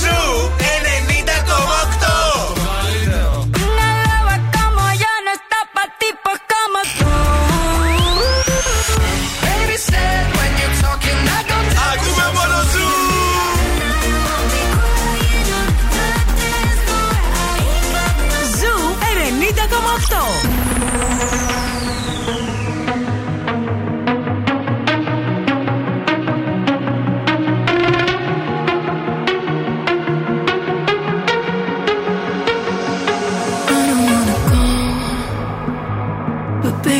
[0.00, 1.13] Σου 90,8.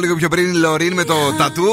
[0.00, 1.68] λίγο πιο πριν, Λωρίν με το τατού.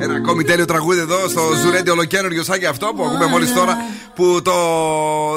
[0.00, 3.76] Ένα ακόμη τέλειο τραγούδι εδώ στο Ζουρέντι Ολοκένουργιο σαν και αυτό που ακούμε μόλις τώρα.
[4.14, 4.54] Που το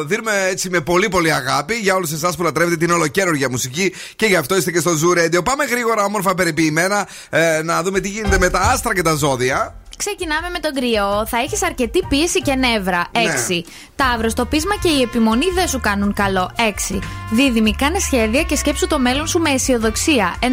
[0.05, 4.25] δίνουμε έτσι με πολύ πολύ αγάπη για όλους εσάς που λατρεύετε την για μουσική και
[4.25, 5.43] γι' αυτό είστε και στο Ζουρέντιο.
[5.43, 9.75] Πάμε γρήγορα, όμορφα περιποιημένα, ε, να δούμε τι γίνεται με τα άστρα και τα ζώδια.
[9.97, 11.25] Ξεκινάμε με τον κρυό.
[11.27, 13.07] Θα έχεις αρκετή πίεση και νεύρα.
[13.11, 13.55] 6.
[13.55, 13.61] Ναι.
[13.95, 16.51] Ταύρος, το πείσμα και η επιμονή δεν σου κάνουν καλό.
[16.55, 16.99] 6.
[17.31, 20.35] Δίδυμη, κάνε σχέδια και σκέψου το μέλλον σου με αισιοδοξία.
[20.39, 20.45] 9.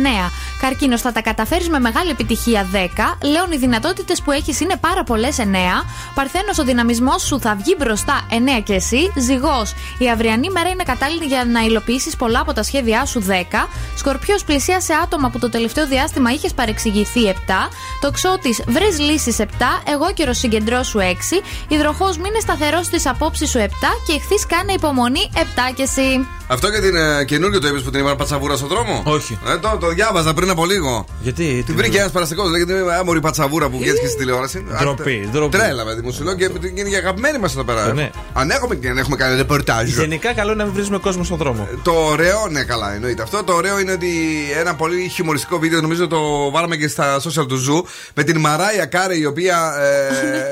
[0.60, 2.66] Καρκίνος, θα τα καταφέρεις με μεγάλη επιτυχία.
[2.72, 3.18] 10.
[3.22, 5.38] Λέων, οι δυνατότητες που έχεις είναι πάρα πολλές.
[5.38, 5.84] 9.
[6.14, 8.26] Παρθένος, ο δυναμισμός σου θα βγει μπροστά.
[8.30, 9.12] 9 και εσύ.
[9.16, 13.20] Ζυγός, η αυριανή μέρα είναι κατάλληλη για να υλοποιήσεις πολλά από τα σχέδιά σου.
[13.20, 13.68] 10.
[13.96, 17.26] Σκορπιό, πλησίασε άτομα που το τελευταίο διάστημα είχες παρεξηγηθεί.
[17.28, 17.68] 7.
[18.00, 19.44] Τοξότη, βρες λύσεις 7,
[19.92, 23.62] εγώ καιρο συγκεντρώ σου 6, υδροχός μείνε σταθερός στις απόψεις σου 7
[24.06, 25.38] και εχθείς κάνε υπομονή 7
[25.74, 26.26] και εσύ.
[26.46, 29.38] Αυτό και την ε, καινούργια το είπες που την είπα πατσαβούρα στον δρόμο; Όχι.
[29.46, 31.06] Ε, το, το διάβαζα πριν από λίγο.
[31.20, 31.62] Γιατί.
[31.66, 32.50] Την βρήκε ένας περαστικός.
[32.50, 34.64] Λέγεται μωρή πατσαβούρα που βγαίνει και στην τηλεόραση.
[34.80, 35.30] Ντροπή.
[35.50, 37.88] Τρέλα με δημοσιογράφο και είναι αγαπημένη μας εδώ πέρα.
[37.88, 38.10] Ε, ναι.
[38.32, 39.90] Αν έχουμε έχουμε κάνει ρεπορτάζ.
[39.90, 41.68] Γενικά καλό είναι να μην βρίσκουμε κόσμο στον δρόμο.
[41.72, 43.44] Ε, το ωραίο, ναι, καλά εννοείται αυτό.
[43.44, 44.10] Το ωραίο είναι ότι
[44.58, 48.86] ένα πολύ χιουμοριστικό βίντεο νομίζω το βάλαμε και στα social του Ζου με την Μαράια
[48.86, 49.74] Κάρεϊ η οποία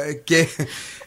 [0.08, 0.46] ε, και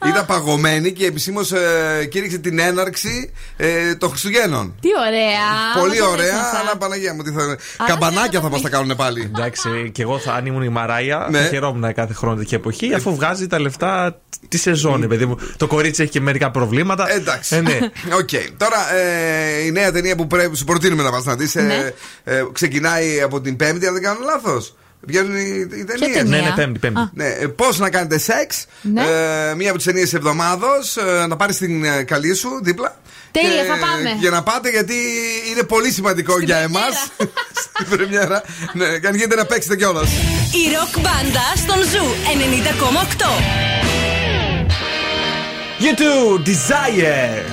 [0.08, 4.76] ήταν παγωμένη και επισήμως ε, κήρυξε την έναρξη ε, των Χριστουγέννων.
[4.82, 5.82] Τι ωραία.
[5.82, 6.60] Πολύ Μας ωραία, αρέσουν αυτά.
[6.60, 7.58] αλλά Παναγία μου, τι θα.
[7.88, 9.22] Καμπανάκια θα μας τα κάνουν πάλι.
[9.36, 11.42] Εντάξει, και εγώ θα, αν ήμουν η Μαράια, Ναι.
[11.42, 14.20] θα χαιρόμουν κάθε χρόνο τέτοια εποχή, αφού βγάζει τα λεφτά
[14.50, 15.38] τη σεζόν, παιδί μου.
[15.58, 17.12] Το κορίτσι έχει και μερικά προβλήματα.
[17.12, 17.56] Εντάξει.
[17.56, 17.80] Ε, ναι.
[18.20, 18.30] Οκ.
[18.58, 21.56] Τώρα ε, η νέα ταινία που πρέπει, σου προτείνουμε να πας να δεις.
[21.56, 21.92] Ναι.
[22.24, 24.76] ε, ξεκινάει από την Πέμπτη, αν δεν κάνω λάθος.
[25.02, 26.14] Βγαίνουν οι, οι ταινίες.
[26.18, 27.00] ταινία; Ναι, ναι, Πέμπτη, Πέμπτη.
[27.00, 27.10] Α.
[27.14, 28.66] Ναι, πώς να κάνετε σεξ.
[28.82, 29.02] Ναι.
[29.02, 30.98] Ε, μία από τις ταινίες εβδομάδος.
[30.98, 32.98] Ε, να πάρεις την ε, καλή σου δίπλα.
[33.32, 34.16] Τέλεια, Και- θα πάμε.
[34.20, 34.94] Για να πάτε, γιατί
[35.52, 36.94] είναι πολύ σημαντικό για εμάς.
[37.64, 38.44] Στην πρεμιέρα.
[38.74, 40.10] Ναι, και αν γίνεται να παίξετε κιόλας.
[40.52, 42.06] Η ροκ μπάντα στον Ζου
[43.06, 43.26] 90,8.
[45.80, 47.44] U2 Desire.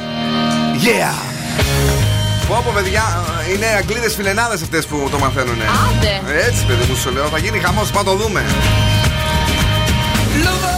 [0.85, 2.02] Yeah!
[2.49, 3.25] Πω πω παιδιά,
[3.55, 5.61] είναι Αγγλίδες φιλενάδες αυτές που το μαθαίνουν.
[5.63, 6.35] Άντε.
[6.47, 8.45] Έτσι, παιδί μου, σου λέω, θα γίνει χαμός, πάμε το δούμε.
[10.35, 10.72] She's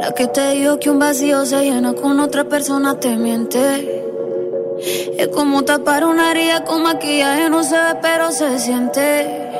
[0.00, 4.04] La que te dijo que un vacío se llena con otra persona te miente.
[5.18, 9.50] Es como tapar una herida con maquillaje, no se ve, pero se siente.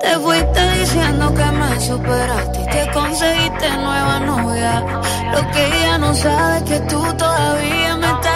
[0.00, 5.02] Te fuiste diciendo que me superaste y que conseguiste nueva novia.
[5.32, 8.31] Lo que ella no sabe es que tú todavía me estás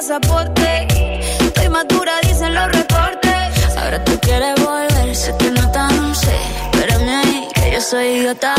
[0.00, 0.88] pasaporte.
[1.40, 3.76] Estoy madura, dicen los reportes.
[3.76, 6.36] Ahora tú quieres volver, se te nota, no sé.
[6.72, 8.54] Espérame ahí, que yo soy idiota.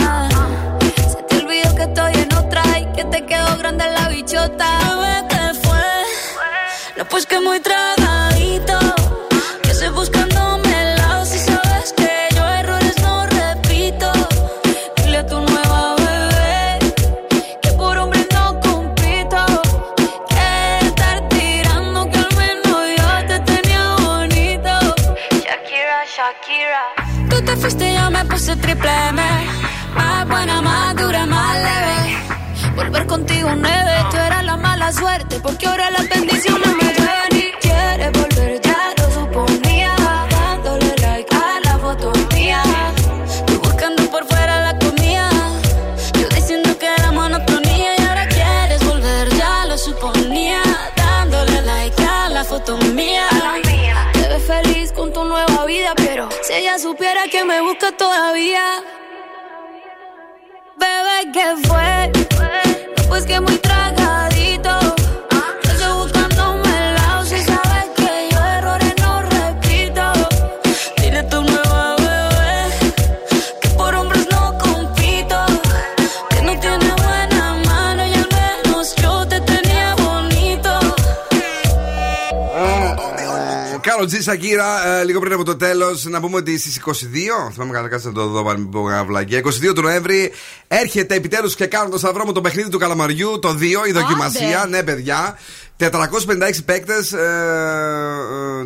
[1.12, 4.68] Se te olvidó que estoy en otra y que te quedó grande la bichota.
[4.88, 5.88] Bebé, ¿qué fue?
[6.98, 8.01] No, pues que muy tragadito.
[35.12, 35.40] Suerte.
[35.40, 39.96] Porque ahora las bendiciones me llueven y quieres volver, ya lo suponía.
[40.30, 42.62] Dándole like a la foto mía.
[43.46, 45.30] Tú buscando por fuera la comida.
[46.20, 50.62] Yo diciendo que era monotonía y ahora quieres volver, ya lo suponía.
[50.96, 53.28] Dándole like a la foto mía.
[54.14, 58.64] Te ves feliz con tu nueva vida, pero si ella supiera que me busca todavía.
[60.78, 62.12] Bebé, ¿qué fue?
[62.98, 63.91] No, pues que muy tragadito.
[84.02, 87.52] Κάρο Τζι Σακύρα, ε, λίγο πριν από το τέλος, να πούμε ότι στις 22.
[87.52, 89.38] Θυμάμαι καλά, κάτσε να το δω, μην πω κανένα βλακία.
[89.38, 90.32] 22 του Νοέμβρη
[90.68, 94.66] έρχεται επιτέλους και κάνω το σταυρό μου το παιχνίδι του Καλαμαριού, το 2, η δοκιμασία.
[94.70, 95.38] Ναι, παιδιά.
[95.82, 97.14] 456 παίκτες,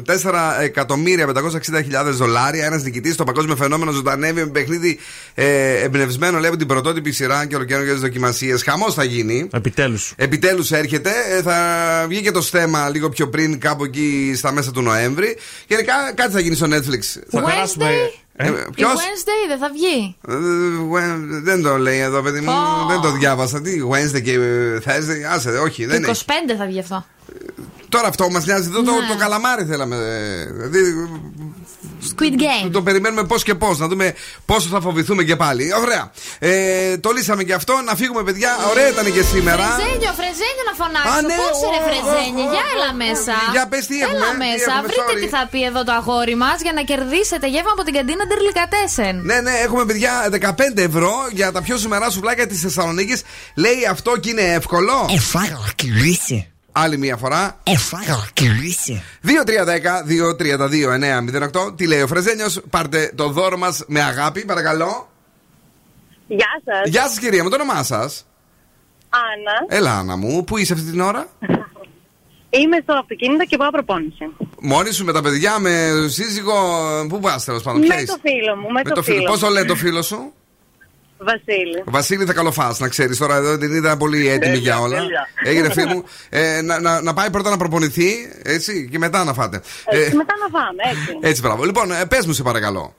[0.05, 2.65] 4.560.000 δολάρια.
[2.65, 4.99] Ένας νικητής, το παγκόσμιο φαινόμενο ζωντανεύει με παιχνίδι
[5.33, 8.63] ε, εμπνευσμένο, λέει, από την πρωτότυπη σειρά και ολοκαίρι για τις δοκιμασίες.
[8.63, 9.47] Χαμός θα γίνει.
[9.51, 10.13] Επιτέλους.
[10.15, 11.11] Επιτέλους έρχεται.
[11.29, 11.55] Ε, θα
[12.07, 15.37] βγει και το στέμα λίγο πιο πριν, κάπου εκεί στα μέσα του Νοέμβρη.
[15.67, 17.21] Γενικά κάτι θα γίνει στο Netflix.
[17.29, 20.33] Θα Wednesday; Ε, Η ποιος; Wednesday δεν θα βγει; Ε,
[20.93, 22.51] Wed- Δεν το λέει εδώ, παιδί μου.
[22.51, 22.87] Ω.
[22.87, 23.61] Δεν το διάβασα.
[23.61, 25.21] Τι, Wednesday και ε, Thursday.
[25.33, 26.11] Άσε, όχι, δεν Το 25
[26.49, 26.57] έχει.
[26.57, 27.05] θα βγει αυτό.
[27.95, 28.67] Τώρα αυτό μας νοιάζει.
[28.67, 29.07] Εδώ το, Ναι.
[29.07, 29.95] το καλαμάρι θέλαμε.
[29.95, 31.09] ε, Δηλαδή,
[32.11, 32.69] Squid Game.
[32.71, 33.77] το περιμένουμε πώς και πώς.
[33.77, 34.13] Να δούμε
[34.45, 35.73] πόσο θα φοβηθούμε και πάλι.
[35.83, 36.11] Ωραία.
[36.39, 37.73] Ε, το λύσαμε και αυτό.
[37.85, 38.51] Να φύγουμε, παιδιά.
[38.71, 39.63] Ωραία ήταν και σήμερα.
[39.69, 41.09] Φρεζένιο, φρεζένιο να φωνάξω.
[41.17, 43.35] Α, ναι, Πώς ρε ω, φρεζένιο, ω, για ω, έλα ω, μέσα.
[43.51, 45.21] Για πες τι έχουμε, Έλα τι μέσα, έχουμε, βρείτε sorry.
[45.23, 49.15] τι θα πει εδώ το αγόρι μας για να κερδίσετε γεύμα από την καντίνα Ντερλικατέσεν.
[49.29, 53.19] Ναι, ναι, έχουμε παιδιά 15 ευρώ για τα πιο σημερά σουβλάκια της Θεσσαλονίκης.
[53.63, 54.95] Λέει αυτό και είναι εύκολο.
[55.19, 56.39] Εφάγα κλείσει.
[56.77, 57.59] Άλλη μία φορά.
[57.63, 59.03] Εφάγα κλείσει.
[61.65, 61.77] 2-3-10-2-32-9-08.
[61.77, 62.61] Τι λέει ο Φρεζένιος.
[62.69, 65.09] Πάρτε το δώρο μας με αγάπη, παρακαλώ.
[66.27, 66.89] Γεια σας.
[66.89, 68.25] Γεια σας, κυρία μου, το όνομά σας.
[69.09, 69.77] Άννα.
[69.77, 71.27] Έλα, Άννα μου, πού είσαι αυτή την ώρα;
[72.59, 74.29] Είμαι στο αυτοκίνητο και πάω προπόνηση.
[74.61, 76.53] Μόνη σου με τα παιδιά, με σύζυγο.
[77.09, 79.23] Πού πας, τέλος πάντων, ποια Με είσαι; το φίλο μου, με, το, φίλο.
[79.23, 79.51] Πώ το μου.
[79.53, 80.33] λέει το φίλο σου;
[81.17, 81.83] Βασίλη.
[81.85, 83.17] Βασίλη θα καλοφάς, να ξέρεις.
[83.17, 84.97] Τώρα εδώ την είδα πολύ έτοιμη Τέλεια, για όλα.
[84.97, 85.27] τέλεια.
[85.43, 86.03] Έγινε φίλη μου.
[86.29, 88.09] Ε, να, να, να πάει πρώτα να προπονηθεί,
[88.43, 89.61] έτσι, και μετά να φάτε.
[89.85, 91.17] Έτσι, Ε, μετά να φάμε, έτσι.
[91.21, 91.63] έτσι, μπράβο.
[91.63, 92.95] Λοιπόν, ε, πες μου, σε παρακαλώ.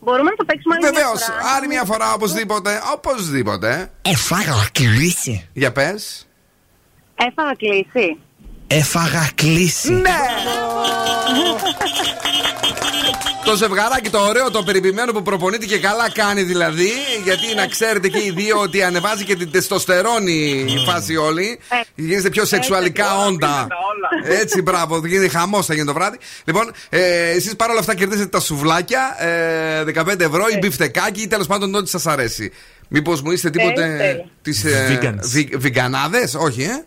[0.00, 1.54] Μπορούμε να το παίξουμε άλλη Βεβαίως, μια φορά.
[1.56, 2.80] άλλη μια φορά, οπωσδήποτε.
[2.94, 3.90] Οπωσδήποτε.
[4.02, 5.48] Εφάγα κλείσει.
[5.52, 6.26] Για πες.
[7.14, 8.18] Έφαγα κλείσει.
[8.66, 9.92] Έφαγα κλείσει.
[9.92, 10.10] Ναι!
[13.44, 16.90] Το ζευγαράκι το ωραίο, το περιποιημένο που προπονείται και καλά κάνει δηλαδή.
[17.24, 21.58] Γιατί να ξέρετε και οι δύο ότι ανεβάζει και την τεστοστερόνη η φάση όλη.
[21.94, 23.66] Γίνεστε πιο σεξουαλικά όντα.
[24.24, 26.18] Έτσι, μπράβο, γίνεται χαμός θα γίνει το βράδυ.
[26.44, 31.46] Λοιπόν, ε, εσείς παρόλα αυτά κερδίσετε τα σουβλάκια, ε, 15 ευρώ ή μπιφτεκάκι ή τέλος
[31.46, 32.52] πάντων ό,τι σας αρέσει.
[32.88, 34.24] Μήπως μου είστε τίποτε τέλεια.
[34.42, 35.48] τις Vegans.
[35.58, 36.84] βιγκανάδε, όχι, ε;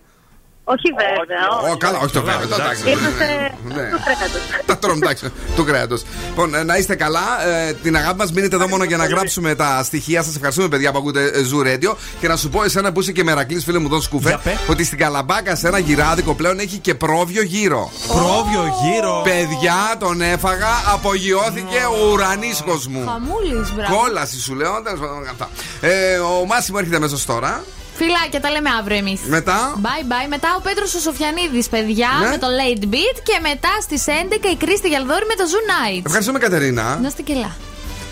[0.73, 1.71] Όχι βέβαια.
[1.73, 2.57] Ω, καλά, όχι το βέβαια.
[2.59, 2.83] εντάξει.
[2.89, 3.25] Είμαστε
[3.63, 3.73] Ναι.
[3.73, 4.41] του κρέατος.
[4.65, 6.03] Τα τρώμε, εντάξει, του κρέατος.
[6.27, 7.47] Λοιπόν, ε, να είστε καλά.
[7.47, 10.23] Ε, την αγάπη μας μείνετε εδώ μόνο για να γράψουμε τα στοιχεία.
[10.23, 11.95] Σας ευχαριστούμε, παιδιά που ακούτε ε, Zoo Radio.
[12.19, 14.39] Και να σου πω, εσένα που είσαι και μερακλής, φίλε μου, εδώ σκούφε,
[14.69, 17.91] ότι στην Καλαμπάκα σε ένα γυράδικο πλέον έχει και πρόβιο γύρο.
[18.07, 19.21] Πρόβιο γύρο.
[19.23, 23.05] Παιδιά, τον έφαγα, απογειώθηκε ο ουρανίσκος μου.
[23.07, 23.95] Χαμούλης, μπράβο.
[23.95, 25.49] Κόλαση σου λέω, τέλος πάντων, αυτά.
[25.81, 27.63] Ε, ο Μάσιμο έρχεται αμέσως τώρα.
[27.99, 29.19] Φιλάκια, τα λέμε αύριο εμείς.
[29.26, 29.80] Μετά.
[29.85, 30.27] Bye bye.
[30.30, 32.27] Μετά ο Πέτρος ο Σοφιανίδης, παιδιά, Ναι.
[32.30, 33.17] με το Late Beat.
[33.23, 36.01] Και μετά στις 11 η Κρίστη Γιαλδόρη με το Zoo Night.
[36.05, 36.97] Ευχαριστούμε, Κατερίνα.
[37.01, 37.51] Να είστε καλά.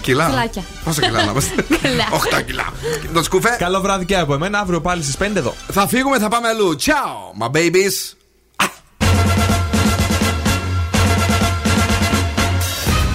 [0.01, 0.25] Κιλά.
[0.29, 0.63] Κιλάκια.
[0.83, 1.65] Πόσα κιλά να είμαστε.
[1.81, 2.05] Καλά.
[2.39, 2.73] 8 κιλά.
[3.13, 3.55] Το σκουφέ.
[3.59, 4.59] Καλό βράδυ και από εμένα.
[4.59, 5.53] Αύριο πάλι στις 5 εδώ.
[5.71, 6.75] Θα φύγουμε, θα πάμε αλλού.
[6.85, 7.95] Ciao, my babies.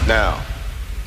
[0.07, 0.33] Now,